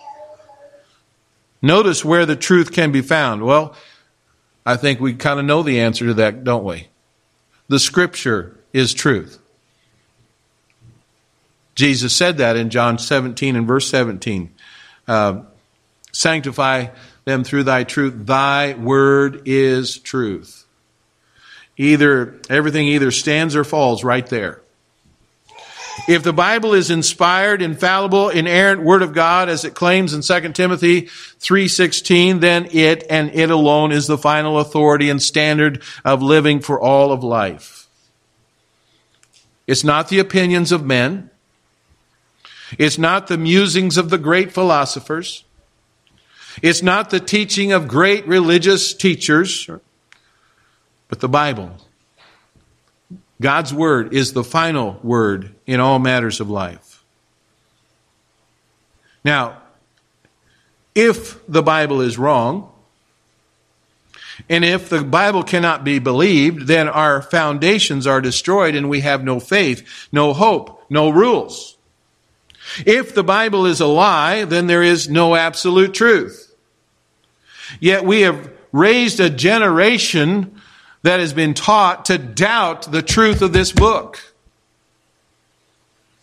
Notice 1.60 2.04
where 2.04 2.26
the 2.26 2.34
truth 2.34 2.72
can 2.72 2.90
be 2.90 3.02
found. 3.02 3.44
Well, 3.44 3.76
I 4.64 4.76
think 4.76 4.98
we 4.98 5.14
kind 5.14 5.38
of 5.38 5.44
know 5.44 5.62
the 5.62 5.80
answer 5.80 6.06
to 6.06 6.14
that, 6.14 6.42
don't 6.42 6.64
we? 6.64 6.88
The 7.68 7.78
Scripture 7.78 8.58
is 8.72 8.94
truth. 8.94 9.38
Jesus 11.74 12.14
said 12.14 12.38
that 12.38 12.56
in 12.56 12.70
John 12.70 12.98
17 12.98 13.56
and 13.56 13.66
verse 13.66 13.88
17. 13.88 14.52
Uh, 15.08 15.42
Sanctify 16.12 16.88
them 17.24 17.42
through 17.42 17.64
thy 17.64 17.84
truth. 17.84 18.14
Thy 18.26 18.74
word 18.74 19.42
is 19.46 19.98
truth. 19.98 20.66
Either, 21.78 22.40
everything 22.50 22.86
either 22.88 23.10
stands 23.10 23.56
or 23.56 23.64
falls 23.64 24.04
right 24.04 24.26
there. 24.26 24.60
If 26.08 26.22
the 26.22 26.32
Bible 26.32 26.74
is 26.74 26.90
inspired, 26.90 27.60
infallible, 27.60 28.30
inerrant 28.30 28.82
word 28.82 29.02
of 29.02 29.12
God 29.12 29.48
as 29.48 29.64
it 29.64 29.74
claims 29.74 30.14
in 30.14 30.22
2 30.22 30.54
Timothy 30.54 31.08
3:16, 31.38 32.40
then 32.40 32.68
it 32.72 33.04
and 33.10 33.30
it 33.34 33.50
alone 33.50 33.92
is 33.92 34.06
the 34.06 34.18
final 34.18 34.58
authority 34.58 35.10
and 35.10 35.22
standard 35.22 35.82
of 36.04 36.22
living 36.22 36.60
for 36.60 36.80
all 36.80 37.12
of 37.12 37.22
life. 37.22 37.86
It's 39.66 39.84
not 39.84 40.08
the 40.08 40.18
opinions 40.18 40.72
of 40.72 40.84
men. 40.84 41.30
It's 42.78 42.98
not 42.98 43.26
the 43.26 43.38
musings 43.38 43.96
of 43.96 44.10
the 44.10 44.18
great 44.18 44.52
philosophers. 44.52 45.44
It's 46.60 46.82
not 46.82 47.10
the 47.10 47.20
teaching 47.20 47.72
of 47.72 47.88
great 47.88 48.26
religious 48.26 48.92
teachers, 48.92 49.68
but 51.08 51.20
the 51.20 51.28
Bible. 51.28 51.76
God's 53.40 53.72
word 53.74 54.14
is 54.14 54.32
the 54.32 54.44
final 54.44 55.00
word 55.02 55.54
in 55.66 55.80
all 55.80 55.98
matters 55.98 56.40
of 56.40 56.48
life. 56.48 57.04
Now, 59.24 59.62
if 60.94 61.44
the 61.46 61.62
Bible 61.62 62.00
is 62.00 62.18
wrong, 62.18 62.72
and 64.48 64.64
if 64.64 64.88
the 64.88 65.02
Bible 65.02 65.42
cannot 65.42 65.84
be 65.84 65.98
believed, 65.98 66.66
then 66.66 66.88
our 66.88 67.22
foundations 67.22 68.06
are 68.06 68.20
destroyed 68.20 68.74
and 68.74 68.88
we 68.88 69.00
have 69.00 69.22
no 69.22 69.40
faith, 69.40 70.08
no 70.10 70.32
hope, 70.32 70.84
no 70.90 71.10
rules. 71.10 71.71
If 72.86 73.14
the 73.14 73.24
Bible 73.24 73.66
is 73.66 73.80
a 73.80 73.86
lie, 73.86 74.44
then 74.44 74.66
there 74.66 74.82
is 74.82 75.08
no 75.08 75.34
absolute 75.34 75.94
truth. 75.94 76.54
Yet 77.80 78.04
we 78.04 78.22
have 78.22 78.50
raised 78.72 79.20
a 79.20 79.30
generation 79.30 80.60
that 81.02 81.20
has 81.20 81.32
been 81.32 81.54
taught 81.54 82.06
to 82.06 82.18
doubt 82.18 82.90
the 82.90 83.02
truth 83.02 83.42
of 83.42 83.52
this 83.52 83.72
book. 83.72 84.32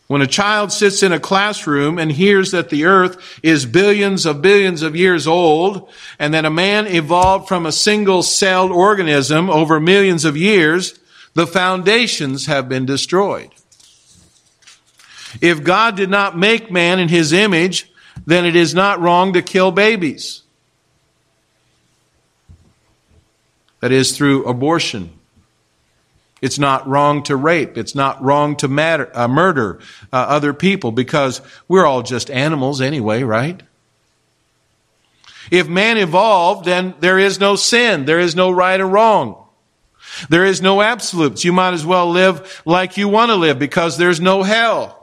When 0.07 0.23
a 0.23 0.27
child 0.27 0.71
sits 0.71 1.03
in 1.03 1.11
a 1.11 1.19
classroom 1.19 1.99
and 1.99 2.11
hears 2.11 2.49
that 2.49 2.69
the 2.69 2.85
earth 2.85 3.39
is 3.43 3.67
billions 3.67 4.25
of 4.25 4.41
billions 4.41 4.81
of 4.81 4.95
years 4.95 5.27
old 5.27 5.87
and 6.17 6.33
that 6.33 6.45
a 6.45 6.49
man 6.49 6.87
evolved 6.87 7.47
from 7.47 7.67
a 7.67 7.71
single 7.71 8.23
celled 8.23 8.71
organism 8.71 9.51
over 9.51 9.79
millions 9.79 10.25
of 10.25 10.35
years, 10.35 10.97
the 11.35 11.45
foundations 11.45 12.47
have 12.47 12.67
been 12.67 12.87
destroyed. 12.87 13.51
If 15.41 15.63
God 15.63 15.95
did 15.95 16.09
not 16.09 16.37
make 16.37 16.71
man 16.71 16.99
in 16.99 17.09
his 17.09 17.33
image, 17.33 17.91
then 18.25 18.45
it 18.45 18.55
is 18.55 18.73
not 18.73 18.99
wrong 18.99 19.33
to 19.33 19.41
kill 19.41 19.71
babies. 19.71 20.43
That 23.79 23.91
is 23.91 24.15
through 24.17 24.45
abortion. 24.45 25.11
It's 26.41 26.59
not 26.59 26.87
wrong 26.87 27.23
to 27.23 27.35
rape. 27.35 27.77
It's 27.77 27.95
not 27.95 28.21
wrong 28.21 28.55
to 28.57 28.67
matter, 28.67 29.09
uh, 29.13 29.27
murder 29.27 29.79
uh, 30.11 30.17
other 30.17 30.53
people 30.53 30.91
because 30.91 31.41
we're 31.67 31.85
all 31.85 32.01
just 32.01 32.29
animals 32.29 32.81
anyway, 32.81 33.23
right? 33.23 33.61
If 35.51 35.67
man 35.67 35.97
evolved, 35.97 36.65
then 36.65 36.93
there 36.99 37.19
is 37.19 37.39
no 37.39 37.55
sin. 37.55 38.05
There 38.05 38.19
is 38.19 38.35
no 38.35 38.51
right 38.51 38.79
or 38.79 38.87
wrong. 38.87 39.45
There 40.29 40.45
is 40.45 40.61
no 40.61 40.81
absolutes. 40.81 41.43
You 41.43 41.53
might 41.53 41.73
as 41.73 41.85
well 41.85 42.09
live 42.09 42.61
like 42.65 42.97
you 42.97 43.07
want 43.07 43.29
to 43.29 43.35
live 43.35 43.59
because 43.59 43.97
there's 43.97 44.21
no 44.21 44.43
hell. 44.43 44.98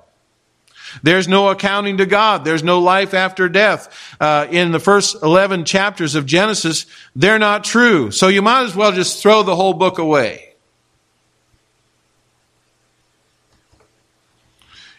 There's 1.02 1.28
no 1.28 1.48
accounting 1.48 1.98
to 1.98 2.06
God. 2.06 2.44
There's 2.44 2.62
no 2.62 2.78
life 2.78 3.14
after 3.14 3.48
death. 3.48 4.16
Uh, 4.20 4.46
in 4.50 4.72
the 4.72 4.80
first 4.80 5.22
11 5.22 5.64
chapters 5.64 6.14
of 6.14 6.26
Genesis, 6.26 6.86
they're 7.14 7.38
not 7.38 7.64
true. 7.64 8.10
So 8.10 8.28
you 8.28 8.42
might 8.42 8.64
as 8.64 8.74
well 8.74 8.92
just 8.92 9.22
throw 9.22 9.42
the 9.42 9.56
whole 9.56 9.74
book 9.74 9.98
away. 9.98 10.54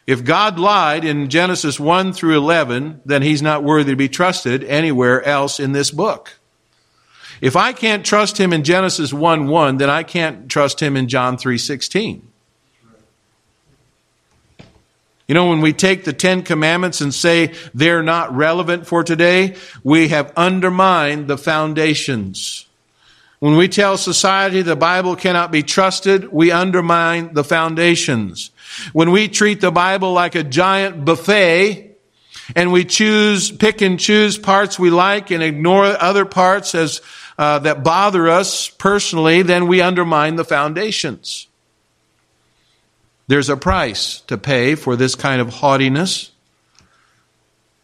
If 0.06 0.24
God 0.24 0.58
lied 0.58 1.04
in 1.04 1.30
Genesis 1.30 1.80
1 1.80 2.14
through 2.14 2.38
11, 2.38 3.02
then 3.06 3.22
he's 3.22 3.42
not 3.42 3.64
worthy 3.64 3.92
to 3.92 3.98
be 3.98 4.08
trusted 4.08 4.64
anywhere 4.64 5.22
else 5.22 5.60
in 5.60 5.74
this 5.74 5.92
book. 5.92 6.40
If 7.42 7.56
I 7.56 7.74
can't 7.74 8.06
trust 8.06 8.38
him 8.38 8.54
in 8.54 8.64
Genesis 8.64 9.14
1 9.14 9.48
1, 9.48 9.78
then 9.78 9.90
I 9.90 10.04
can't 10.04 10.50
trust 10.50 10.82
him 10.82 10.96
in 10.96 11.10
John 11.10 11.38
3 11.38 11.58
16. 11.58 12.27
You 15.28 15.34
know, 15.34 15.50
when 15.50 15.60
we 15.60 15.74
take 15.74 16.06
the 16.06 16.14
Ten 16.14 16.42
Commandments 16.42 17.02
and 17.02 17.14
say 17.14 17.54
they're 17.74 18.04
not 18.04 18.34
relevant 18.34 18.88
for 18.88 19.04
today, 19.04 19.58
we 19.84 20.08
have 20.08 20.32
undermined 20.38 21.28
the 21.28 21.38
foundations. 21.38 22.66
When 23.40 23.58
we 23.58 23.68
tell 23.68 23.98
society 23.98 24.62
the 24.62 24.78
Bible 24.78 25.16
cannot 25.16 25.52
be 25.52 25.64
trusted, 25.64 26.32
we 26.32 26.52
undermine 26.52 27.34
the 27.34 27.44
foundations. 27.44 28.52
When 28.94 29.12
we 29.12 29.28
treat 29.28 29.60
the 29.60 29.72
Bible 29.72 30.14
like 30.14 30.36
a 30.36 30.44
giant 30.44 31.04
buffet 31.04 31.98
and 32.56 32.72
we 32.72 32.86
choose, 32.86 33.52
pick 33.52 33.82
and 33.82 34.00
choose 34.00 34.38
parts 34.38 34.80
we 34.80 34.90
like 34.90 35.30
and 35.30 35.44
ignore 35.44 35.86
other 35.86 36.26
parts 36.26 36.74
as 36.74 37.02
uh, 37.38 37.60
that 37.60 37.84
bother 37.84 38.30
us 38.30 38.70
personally, 38.70 39.42
then 39.42 39.68
we 39.68 39.82
undermine 39.82 40.38
the 40.38 40.46
foundations. 40.46 41.47
There's 43.28 43.50
a 43.50 43.58
price 43.58 44.22
to 44.22 44.38
pay 44.38 44.76
for 44.76 44.96
this 44.96 45.16
kind 45.16 45.42
of 45.42 45.56
haughtiness, 45.56 46.32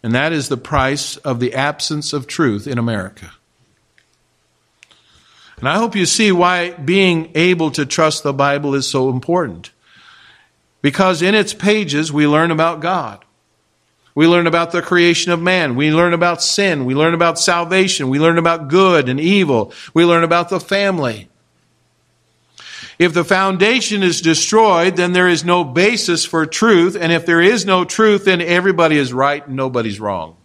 and 0.02 0.16
that 0.16 0.32
is 0.32 0.50
the 0.50 0.58
price 0.58 1.18
of 1.18 1.40
the 1.40 1.54
absence 1.54 2.14
of 2.14 2.28
truth 2.28 2.66
in 2.66 2.78
America. 2.78 3.32
And 5.58 5.70
I 5.70 5.78
hope 5.78 5.96
you 5.96 6.06
see 6.06 6.32
why 6.32 6.72
being 6.72 7.32
able 7.36 7.72
to 7.72 7.86
trust 7.86 8.24
the 8.24 8.34
Bible 8.34 8.76
is 8.76 8.88
so 8.88 9.10
important. 9.10 9.72
Because 10.82 11.22
in 11.22 11.36
its 11.36 11.54
pages, 11.54 12.12
we 12.12 12.28
learn 12.28 12.52
about 12.52 12.82
God. 12.82 13.24
We 14.16 14.28
learn 14.28 14.46
about 14.46 14.72
the 14.72 14.82
creation 14.82 15.32
of 15.32 15.42
man. 15.42 15.76
We 15.76 15.92
learn 15.92 16.14
about 16.14 16.42
sin. 16.42 16.86
We 16.86 16.94
learn 16.94 17.14
about 17.14 17.40
salvation. 17.40 18.10
We 18.10 18.20
learn 18.20 18.38
about 18.38 18.68
good 18.68 19.10
and 19.10 19.20
evil. 19.20 19.72
We 19.94 20.06
learn 20.06 20.24
about 20.24 20.50
the 20.50 20.60
family. 20.60 21.30
If 23.00 23.14
the 23.14 23.24
foundation 23.24 24.04
is 24.04 24.22
destroyed, 24.22 24.96
then 24.96 25.14
there 25.14 25.28
is 25.28 25.44
no 25.44 25.64
basis 25.64 26.26
for 26.26 26.46
truth. 26.46 26.96
And 27.00 27.12
if 27.12 27.26
there 27.26 27.42
is 27.42 27.66
no 27.66 27.86
truth, 27.86 28.26
then 28.26 28.42
everybody 28.42 28.98
is 28.98 29.12
right 29.12 29.46
and 29.46 29.56
nobody's 29.56 30.00
wrong. 30.00 30.38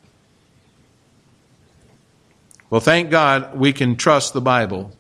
Well, 2.71 2.81
thank 2.81 3.11
God 3.11 3.59
we 3.59 3.73
can 3.73 3.97
trust 3.97 4.33
the 4.33 4.41
Bible. 4.41 4.93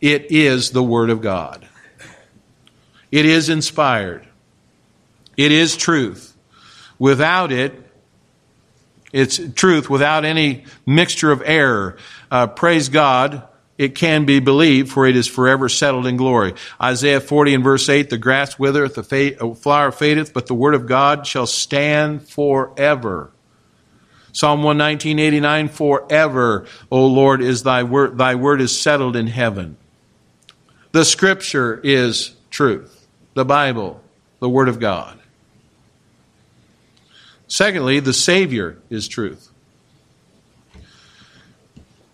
It 0.00 0.30
is 0.30 0.70
the 0.70 0.82
Word 0.82 1.10
of 1.10 1.20
God. 1.20 1.66
It 3.10 3.26
is 3.26 3.48
inspired. 3.48 4.26
It 5.36 5.52
is 5.52 5.76
truth. 5.76 6.36
Without 6.98 7.52
it, 7.52 7.74
it's 9.12 9.40
truth 9.54 9.88
without 9.88 10.24
any 10.24 10.64
mixture 10.84 11.32
of 11.32 11.42
error. 11.44 11.96
Uh, 12.30 12.46
praise 12.46 12.88
God, 12.90 13.47
it 13.78 13.94
can 13.94 14.24
be 14.24 14.40
believed, 14.40 14.90
for 14.90 15.06
it 15.06 15.14
is 15.14 15.28
forever 15.28 15.68
settled 15.68 16.06
in 16.06 16.16
glory. 16.16 16.54
Isaiah 16.82 17.20
40 17.20 17.54
and 17.54 17.64
verse 17.64 17.88
8, 17.88 18.10
the 18.10 18.18
grass 18.18 18.58
withereth, 18.58 18.96
the 18.96 19.36
uh, 19.40 19.54
flower 19.54 19.92
fadeth, 19.92 20.34
but 20.34 20.48
the 20.48 20.54
word 20.54 20.74
of 20.74 20.86
God 20.86 21.26
shall 21.26 21.46
stand 21.46 22.28
forever. 22.28 23.30
Psalm 24.32 24.64
119, 24.64 25.68
forever, 25.68 26.66
O 26.90 27.06
Lord, 27.06 27.40
is 27.40 27.62
thy 27.62 27.84
word, 27.84 28.18
thy 28.18 28.34
word 28.34 28.60
is 28.60 28.78
settled 28.78 29.16
in 29.16 29.28
heaven. 29.28 29.76
The 30.92 31.04
scripture 31.04 31.80
is 31.82 32.34
truth. 32.50 33.06
The 33.34 33.44
Bible, 33.44 34.02
the 34.40 34.48
word 34.48 34.68
of 34.68 34.80
God. 34.80 35.18
Secondly, 37.46 38.00
the 38.00 38.12
Savior 38.12 38.78
is 38.90 39.08
truth. 39.08 39.47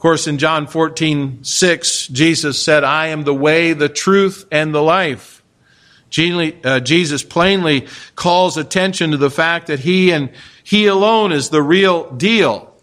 Course, 0.04 0.26
in 0.26 0.36
John 0.36 0.66
14, 0.66 1.44
6, 1.44 2.08
Jesus 2.08 2.62
said, 2.62 2.84
I 2.84 3.06
am 3.06 3.24
the 3.24 3.32
way, 3.32 3.72
the 3.72 3.88
truth, 3.88 4.44
and 4.52 4.74
the 4.74 4.82
life. 4.82 5.42
Uh, 6.18 6.80
Jesus 6.80 7.22
plainly 7.22 7.88
calls 8.14 8.58
attention 8.58 9.12
to 9.12 9.16
the 9.16 9.30
fact 9.30 9.68
that 9.68 9.80
He 9.80 10.12
and 10.12 10.28
He 10.62 10.88
alone 10.88 11.32
is 11.32 11.48
the 11.48 11.62
real 11.62 12.10
deal. 12.10 12.76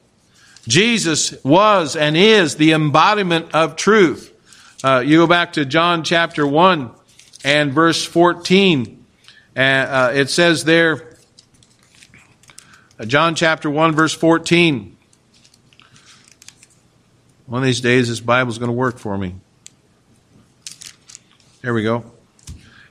Jesus 0.68 1.36
was 1.44 1.96
and 1.96 2.18
is 2.18 2.56
the 2.56 2.72
embodiment 2.72 3.54
of 3.54 3.76
truth. 3.76 4.34
Uh, 4.84 5.04
you 5.06 5.18
go 5.18 5.28
back 5.28 5.54
to 5.54 5.64
John 5.64 6.04
chapter 6.04 6.48
1 6.48 6.90
and 7.46 7.72
verse 7.72 8.04
14. 8.04 9.06
Uh, 9.56 9.60
uh 9.60 10.12
it 10.16 10.32
says 10.32 10.64
there, 10.64 11.18
uh, 13.00 13.06
John 13.06 13.36
chapter 13.36 13.70
1, 13.70 13.92
verse 13.92 14.16
14. 14.16 14.98
One 17.52 17.64
of 17.64 17.66
these 17.66 17.82
days, 17.82 18.08
this 18.08 18.22
Bible 18.22 18.50
is 18.50 18.60
going 18.60 18.70
to 18.70 18.74
work 18.74 18.98
for 18.98 19.18
me. 19.18 19.36
There 21.62 21.74
we 21.74 21.84
go. 21.84 22.06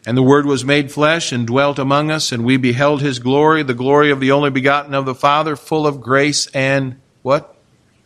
And 0.04 0.18
the 0.18 0.22
Word 0.22 0.44
was 0.44 0.66
made 0.66 0.92
flesh 0.92 1.32
and 1.32 1.46
dwelt 1.46 1.78
among 1.78 2.10
us, 2.10 2.30
and 2.30 2.44
we 2.44 2.58
beheld 2.58 3.00
His 3.00 3.20
glory, 3.20 3.62
the 3.62 3.72
glory 3.72 4.10
of 4.10 4.20
the 4.20 4.32
only 4.32 4.50
begotten 4.50 4.92
of 4.92 5.06
the 5.06 5.14
Father, 5.14 5.56
full 5.56 5.86
of 5.86 6.02
grace 6.02 6.46
and 6.48 7.00
what? 7.22 7.56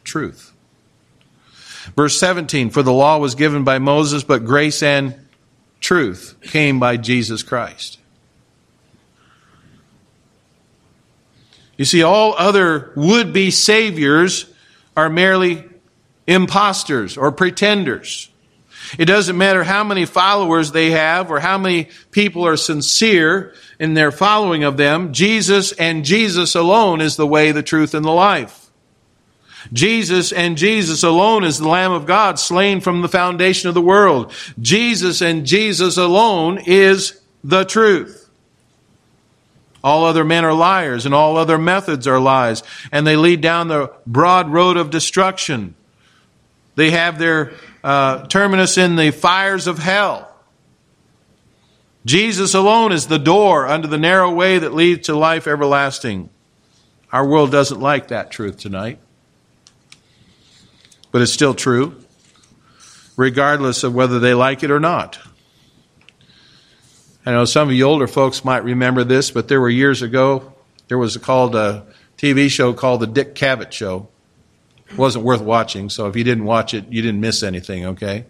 Truth. 0.05 0.53
Verse 1.97 2.21
17 2.21 2.71
For 2.71 2.85
the 2.85 2.93
law 2.93 3.19
was 3.19 3.35
given 3.35 3.65
by 3.65 3.81
Moses, 3.81 4.23
but 4.23 4.45
grace 4.45 4.81
and 4.81 5.27
truth 5.81 6.37
came 6.41 6.79
by 6.79 6.99
Jesus 6.99 7.43
Christ. 7.43 7.99
You 11.77 11.85
see, 11.85 12.05
all 12.05 12.37
other 12.39 12.93
would 12.95 13.33
be 13.33 13.51
saviors 13.51 14.47
are 14.97 15.11
merely 15.11 15.65
imposters 16.27 17.17
or 17.17 17.33
pretenders. 17.33 18.31
It 18.99 19.07
doesn't 19.07 19.39
matter 19.39 19.65
how 19.65 19.83
many 19.83 20.05
followers 20.05 20.73
they 20.73 20.91
have 20.91 21.31
or 21.31 21.41
how 21.41 21.59
many 21.59 21.89
people 22.11 22.47
are 22.47 22.57
sincere 22.57 23.55
in 23.79 23.95
their 23.95 24.13
following 24.13 24.65
of 24.65 24.77
them. 24.77 25.13
Jesus 25.13 25.73
and 25.73 26.05
Jesus 26.05 26.55
alone 26.55 27.01
is 27.01 27.17
the 27.17 27.27
way, 27.27 27.53
the 27.53 27.63
truth, 27.63 27.95
and 27.95 28.05
the 28.05 28.11
life. 28.11 28.71
Jesus 29.73 30.33
and 30.33 30.59
Jesus 30.59 31.03
alone 31.03 31.45
is 31.45 31.59
the 31.59 31.69
Lamb 31.69 31.93
of 31.93 32.07
God 32.07 32.39
slain 32.39 32.81
from 32.81 33.01
the 33.01 33.09
foundation 33.09 33.69
of 33.69 33.75
the 33.75 33.81
world. 33.81 34.33
Jesus 34.61 35.23
and 35.23 35.47
Jesus 35.47 35.97
alone 35.97 36.59
is 36.59 37.19
the 37.43 37.65
truth. 37.65 38.29
All 39.83 40.05
other 40.05 40.25
men 40.25 40.45
are 40.45 40.55
liars, 40.55 41.05
and 41.05 41.15
all 41.15 41.37
other 41.37 41.59
methods 41.59 42.07
are 42.07 42.21
lies, 42.21 42.63
and 42.91 43.07
they 43.07 43.17
lead 43.17 43.43
down 43.43 43.69
the 43.69 43.93
broad 44.07 44.51
road 44.51 44.79
of 44.79 44.91
destruction. 44.91 45.75
They 46.75 46.91
have 46.91 47.19
their 47.19 47.53
uh, 47.83 48.27
terminus 48.27 48.79
in 48.79 48.97
the 48.97 49.11
fires 49.11 49.67
of 49.67 49.79
hell. 49.79 50.31
Jesus 52.05 52.55
alone 52.55 52.93
is 52.93 53.07
the 53.07 53.19
door 53.19 53.67
under 53.67 53.89
the 53.89 53.99
narrow 53.99 54.31
way 54.31 54.59
that 54.59 54.75
leads 54.75 55.07
to 55.07 55.17
life 55.17 55.47
everlasting. 55.47 56.29
Our 57.13 57.27
world 57.27 57.51
doesn't 57.51 57.81
like 57.81 58.09
that 58.09 58.31
truth 58.31 58.59
tonight, 58.59 58.99
but 61.13 61.23
it's 61.23 61.33
still 61.33 61.55
true, 61.55 61.95
regardless 63.17 63.85
of 63.85 63.95
whether 63.95 64.19
they 64.19 64.35
like 64.35 64.63
it 64.63 64.71
or 64.71 64.81
not. 64.81 65.19
I 67.25 67.31
know 67.31 67.47
some 67.47 67.69
of 67.69 67.75
you 67.75 67.85
older 67.85 68.07
folks 68.07 68.45
might 68.45 68.65
remember 68.65 69.03
this, 69.03 69.31
but 69.31 69.49
there 69.49 69.61
were 69.61 69.71
years 69.71 70.03
ago, 70.03 70.53
there 70.89 70.99
was 70.99 71.17
a 71.17 71.21
called 71.21 71.55
a 71.55 71.87
TV 72.19 72.51
show 72.51 72.75
called 72.75 73.01
The 73.01 73.07
Dick 73.07 73.35
Cavett 73.35 73.73
Show. 73.73 74.09
It 74.91 74.99
wasn't 74.99 75.25
worth 75.25 75.41
watching, 75.41 75.89
so 75.91 76.07
if 76.07 76.17
you 76.17 76.25
didn't 76.25 76.45
watch 76.45 76.75
it, 76.75 76.87
you 76.89 77.03
didn't 77.03 77.21
miss 77.21 77.43
anything, 77.43 77.87
okay? 77.87 78.27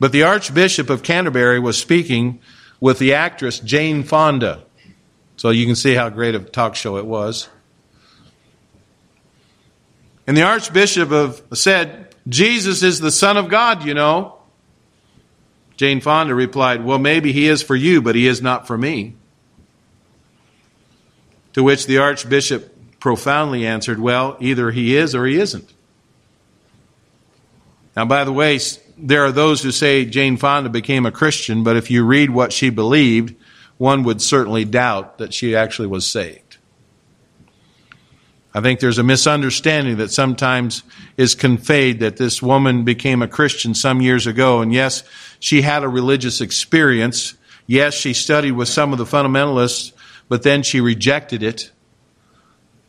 But 0.00 0.10
the 0.12 0.24
Archbishop 0.24 0.90
of 0.90 1.02
Canterbury 1.02 1.60
was 1.60 1.78
speaking 1.78 2.40
with 2.80 2.98
the 2.98 3.14
actress 3.14 3.60
Jane 3.60 4.02
Fonda. 4.02 4.64
So 5.36 5.50
you 5.50 5.66
can 5.66 5.76
see 5.76 5.94
how 5.94 6.08
great 6.08 6.34
a 6.34 6.40
talk 6.40 6.74
show 6.74 6.96
it 6.96 7.06
was. 7.06 7.48
And 10.26 10.36
the 10.36 10.42
Archbishop 10.42 11.10
of, 11.10 11.42
said, 11.54 12.14
Jesus 12.28 12.82
is 12.82 13.00
the 13.00 13.10
Son 13.10 13.36
of 13.36 13.48
God, 13.48 13.84
you 13.84 13.94
know. 13.94 14.38
Jane 15.76 16.00
Fonda 16.00 16.34
replied, 16.34 16.84
Well, 16.84 16.98
maybe 16.98 17.32
he 17.32 17.48
is 17.48 17.62
for 17.62 17.74
you, 17.74 18.02
but 18.02 18.14
he 18.14 18.26
is 18.26 18.40
not 18.40 18.66
for 18.66 18.78
me. 18.78 19.14
To 21.54 21.62
which 21.62 21.86
the 21.86 21.98
Archbishop 21.98 22.71
profoundly 23.02 23.66
answered, 23.66 23.98
Well, 23.98 24.36
either 24.38 24.70
he 24.70 24.96
is 24.96 25.12
or 25.12 25.26
he 25.26 25.34
isn't. 25.34 25.74
Now, 27.96 28.04
by 28.04 28.22
the 28.22 28.32
way, 28.32 28.60
there 28.96 29.24
are 29.24 29.32
those 29.32 29.60
who 29.60 29.72
say 29.72 30.04
Jane 30.04 30.36
Fonda 30.36 30.70
became 30.70 31.04
a 31.04 31.10
Christian, 31.10 31.64
but 31.64 31.76
if 31.76 31.90
you 31.90 32.04
read 32.04 32.30
what 32.30 32.52
she 32.52 32.70
believed, 32.70 33.34
one 33.76 34.04
would 34.04 34.22
certainly 34.22 34.64
doubt 34.64 35.18
that 35.18 35.34
she 35.34 35.56
actually 35.56 35.88
was 35.88 36.06
saved. 36.06 36.58
I 38.54 38.60
think 38.60 38.78
there's 38.78 38.98
a 38.98 39.02
misunderstanding 39.02 39.96
that 39.96 40.12
sometimes 40.12 40.84
is 41.16 41.34
conveyed 41.34 41.98
that 41.98 42.18
this 42.18 42.40
woman 42.40 42.84
became 42.84 43.20
a 43.20 43.26
Christian 43.26 43.74
some 43.74 44.00
years 44.00 44.28
ago, 44.28 44.60
and 44.60 44.72
yes, 44.72 45.02
she 45.40 45.62
had 45.62 45.82
a 45.82 45.88
religious 45.88 46.40
experience. 46.40 47.34
Yes, 47.66 47.94
she 47.94 48.14
studied 48.14 48.52
with 48.52 48.68
some 48.68 48.92
of 48.92 48.98
the 48.98 49.06
fundamentalists, 49.06 49.90
but 50.28 50.44
then 50.44 50.62
she 50.62 50.80
rejected 50.80 51.42
it. 51.42 51.71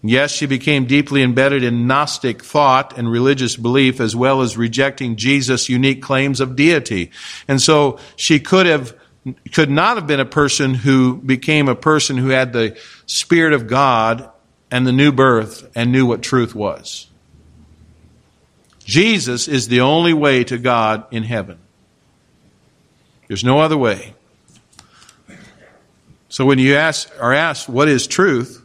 Yes, 0.05 0.31
she 0.31 0.45
became 0.45 0.85
deeply 0.85 1.23
embedded 1.23 1.63
in 1.63 1.87
Gnostic 1.87 2.43
thought 2.43 2.97
and 2.97 3.09
religious 3.09 3.55
belief, 3.55 4.01
as 4.01 4.13
well 4.13 4.41
as 4.41 4.57
rejecting 4.57 5.15
Jesus' 5.15 5.69
unique 5.69 6.01
claims 6.01 6.41
of 6.41 6.57
deity. 6.57 7.11
And 7.47 7.61
so 7.61 7.99
she 8.17 8.41
could 8.41 8.65
have 8.65 8.95
could 9.53 9.69
not 9.69 9.95
have 9.95 10.05
been 10.05 10.19
a 10.19 10.25
person 10.25 10.73
who 10.73 11.15
became 11.15 11.69
a 11.69 11.75
person 11.75 12.17
who 12.17 12.27
had 12.27 12.51
the 12.51 12.77
Spirit 13.05 13.53
of 13.53 13.67
God 13.67 14.29
and 14.69 14.85
the 14.85 14.91
new 14.91 15.13
birth 15.13 15.71
and 15.75 15.93
knew 15.93 16.05
what 16.05 16.21
truth 16.21 16.53
was. 16.53 17.07
Jesus 18.83 19.47
is 19.47 19.69
the 19.69 19.79
only 19.79 20.13
way 20.13 20.43
to 20.43 20.57
God 20.57 21.05
in 21.11 21.23
heaven. 21.23 21.57
There's 23.29 23.45
no 23.45 23.59
other 23.59 23.77
way. 23.77 24.13
So 26.27 26.45
when 26.45 26.59
you 26.59 26.75
ask, 26.75 27.09
are 27.21 27.31
asked, 27.31 27.69
what 27.69 27.87
is 27.87 28.07
truth? 28.07 28.62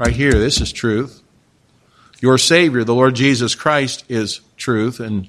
Right 0.00 0.16
here, 0.16 0.32
this 0.32 0.62
is 0.62 0.72
truth. 0.72 1.20
Your 2.22 2.38
Savior, 2.38 2.84
the 2.84 2.94
Lord 2.94 3.14
Jesus 3.14 3.54
Christ, 3.54 4.02
is 4.08 4.40
truth. 4.56 4.98
And 4.98 5.28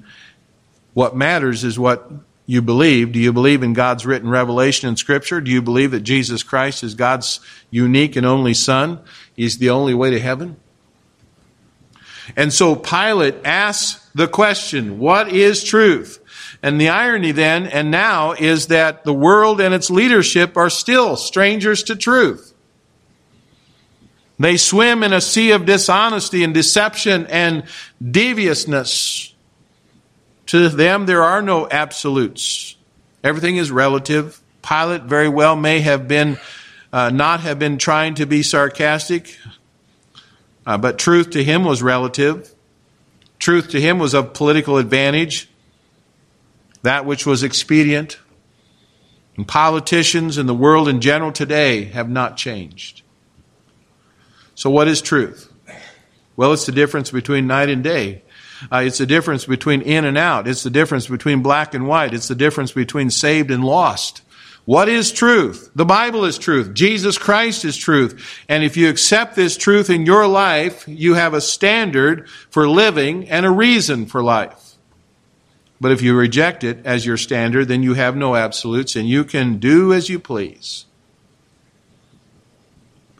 what 0.94 1.14
matters 1.14 1.66
is 1.66 1.78
what 1.78 2.10
you 2.46 2.62
believe. 2.62 3.12
Do 3.12 3.20
you 3.20 3.34
believe 3.34 3.64
in 3.64 3.74
God's 3.74 4.06
written 4.06 4.30
revelation 4.30 4.88
in 4.88 4.96
Scripture? 4.96 5.42
Do 5.42 5.52
you 5.52 5.62
believe 5.62 5.92
that 5.92 6.04
Jesus 6.04 6.42
Christ 6.42 6.86
is 6.86 6.96
God's 6.96 7.42
unique 7.70 8.16
and 8.16 8.26
only 8.26 8.54
Son? 8.54 9.02
He's 9.36 9.58
the 9.58 9.72
only 9.72 9.94
way 9.94 10.10
to 10.12 10.22
heaven? 10.22 10.56
And 12.38 12.54
so 12.54 12.74
Pilate 12.74 13.44
asks 13.44 14.10
the 14.16 14.30
question, 14.30 15.00
what 15.00 15.34
is 15.34 15.66
truth? 15.66 16.24
And 16.64 16.80
the 16.80 16.88
irony 16.88 17.34
then 17.34 17.68
and 17.68 17.92
now 17.92 18.32
is 18.32 18.68
that 18.68 19.04
the 19.04 19.14
world 19.14 19.60
and 19.60 19.74
its 19.74 19.90
leadership 19.90 20.56
are 20.56 20.70
still 20.70 21.18
strangers 21.18 21.84
to 21.84 21.98
truth. 21.98 22.51
They 24.42 24.58
swim 24.58 25.04
in 25.04 25.14
a 25.14 25.22
sea 25.22 25.52
of 25.52 25.66
dishonesty 25.66 26.44
and 26.44 26.54
deception 26.54 27.28
and 27.28 27.64
deviousness. 28.04 29.34
To 30.48 30.68
them, 30.68 31.06
there 31.06 31.24
are 31.24 31.42
no 31.42 31.68
absolutes. 31.70 32.76
Everything 33.24 33.58
is 33.58 33.72
relative. 33.72 34.42
Pilate 34.64 35.04
very 35.04 35.30
well 35.30 35.56
may 35.56 35.82
have 35.82 36.08
been, 36.08 36.40
uh, 36.92 37.12
not 37.12 37.42
have 37.42 37.60
been 37.60 37.78
trying 37.78 38.16
to 38.16 38.26
be 38.26 38.42
sarcastic, 38.42 39.38
uh, 40.66 40.78
but 40.78 40.98
truth 40.98 41.30
to 41.32 41.44
him 41.44 41.64
was 41.64 41.84
relative. 41.84 42.54
Truth 43.38 43.70
to 43.70 43.82
him 43.82 44.00
was 44.00 44.14
of 44.14 44.34
political 44.34 44.78
advantage 44.78 45.50
that 46.84 47.06
which 47.06 47.26
was 47.26 47.44
expedient. 47.44 48.18
And 49.38 49.48
politicians 49.48 50.38
and 50.38 50.50
the 50.50 50.54
world 50.54 50.88
in 50.88 51.00
general 51.00 51.32
today 51.32 51.86
have 51.86 52.10
not 52.10 52.38
changed. 52.38 53.04
So, 54.62 54.69
what 54.69 54.88
is 54.88 55.02
truth? 55.02 55.52
Well, 56.36 56.54
it's 56.54 56.67
the 56.67 56.71
difference 56.71 57.10
between 57.10 57.47
night 57.47 57.69
and 57.69 57.84
day. 57.84 58.21
Uh, 58.71 58.84
it's 58.86 59.00
the 59.00 59.08
difference 59.08 59.43
between 59.43 59.82
in 59.82 60.06
and 60.06 60.19
out. 60.19 60.47
It's 60.47 60.62
the 60.62 60.69
difference 60.69 61.08
between 61.08 61.41
black 61.41 61.74
and 61.74 61.88
white. 61.88 62.13
It's 62.13 62.28
the 62.28 62.36
difference 62.36 62.71
between 62.71 63.10
saved 63.10 63.50
and 63.50 63.63
lost. 63.63 64.21
What 64.65 64.88
is 64.88 65.12
truth? 65.12 65.71
The 65.74 65.84
Bible 65.84 66.26
is 66.26 66.38
truth. 66.38 66.76
Jesus 66.76 67.17
Christ 67.17 67.65
is 67.65 67.76
truth. 67.76 68.43
And 68.47 68.63
if 68.63 68.78
you 68.78 68.88
accept 68.88 69.36
this 69.36 69.58
truth 69.58 69.89
in 69.89 70.06
your 70.06 70.28
life, 70.28 70.88
you 70.88 71.15
have 71.15 71.34
a 71.34 71.41
standard 71.41 72.30
for 72.52 72.69
living 72.69 73.30
and 73.30 73.47
a 73.47 73.50
reason 73.50 74.06
for 74.06 74.21
life. 74.21 74.76
But 75.80 75.91
if 75.91 76.04
you 76.04 76.15
reject 76.15 76.63
it 76.63 76.86
as 76.86 77.04
your 77.04 77.17
standard, 77.17 77.67
then 77.67 77.82
you 77.82 77.95
have 77.95 78.15
no 78.15 78.36
absolutes 78.36 78.95
and 78.95 79.10
you 79.10 79.24
can 79.24 79.58
do 79.58 79.91
as 79.91 80.08
you 80.08 80.19
please. 80.19 80.86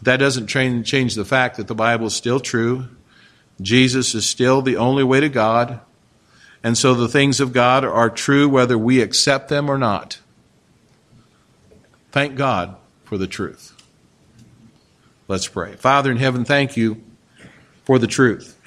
That 0.02 0.18
doesn't 0.18 0.48
change 0.48 1.16
the 1.16 1.26
fact 1.26 1.58
that 1.58 1.68
the 1.68 1.76
Bible 1.76 2.08
is 2.08 2.16
still 2.16 2.40
true. 2.40 2.88
Jesus 3.62 4.16
is 4.16 4.26
still 4.26 4.62
the 4.62 4.78
only 4.78 5.04
way 5.04 5.20
to 5.20 5.30
God. 5.30 5.80
And 6.64 6.78
so 6.78 6.94
the 6.94 7.08
things 7.08 7.40
of 7.40 7.54
God 7.54 7.84
are 7.86 8.10
true 8.10 8.48
whether 8.50 8.78
we 8.78 9.02
accept 9.02 9.50
them 9.50 9.70
or 9.70 9.78
not. 9.78 10.20
Thank 12.12 12.36
God 12.36 12.76
for 13.04 13.18
the 13.18 13.28
truth. 13.28 13.76
Let's 15.28 15.48
pray. 15.48 15.76
Father 15.76 16.12
in 16.12 16.18
heaven, 16.18 16.46
thank 16.46 16.76
you 16.76 17.02
for 17.84 17.98
the 17.98 18.08
truth. 18.08 18.60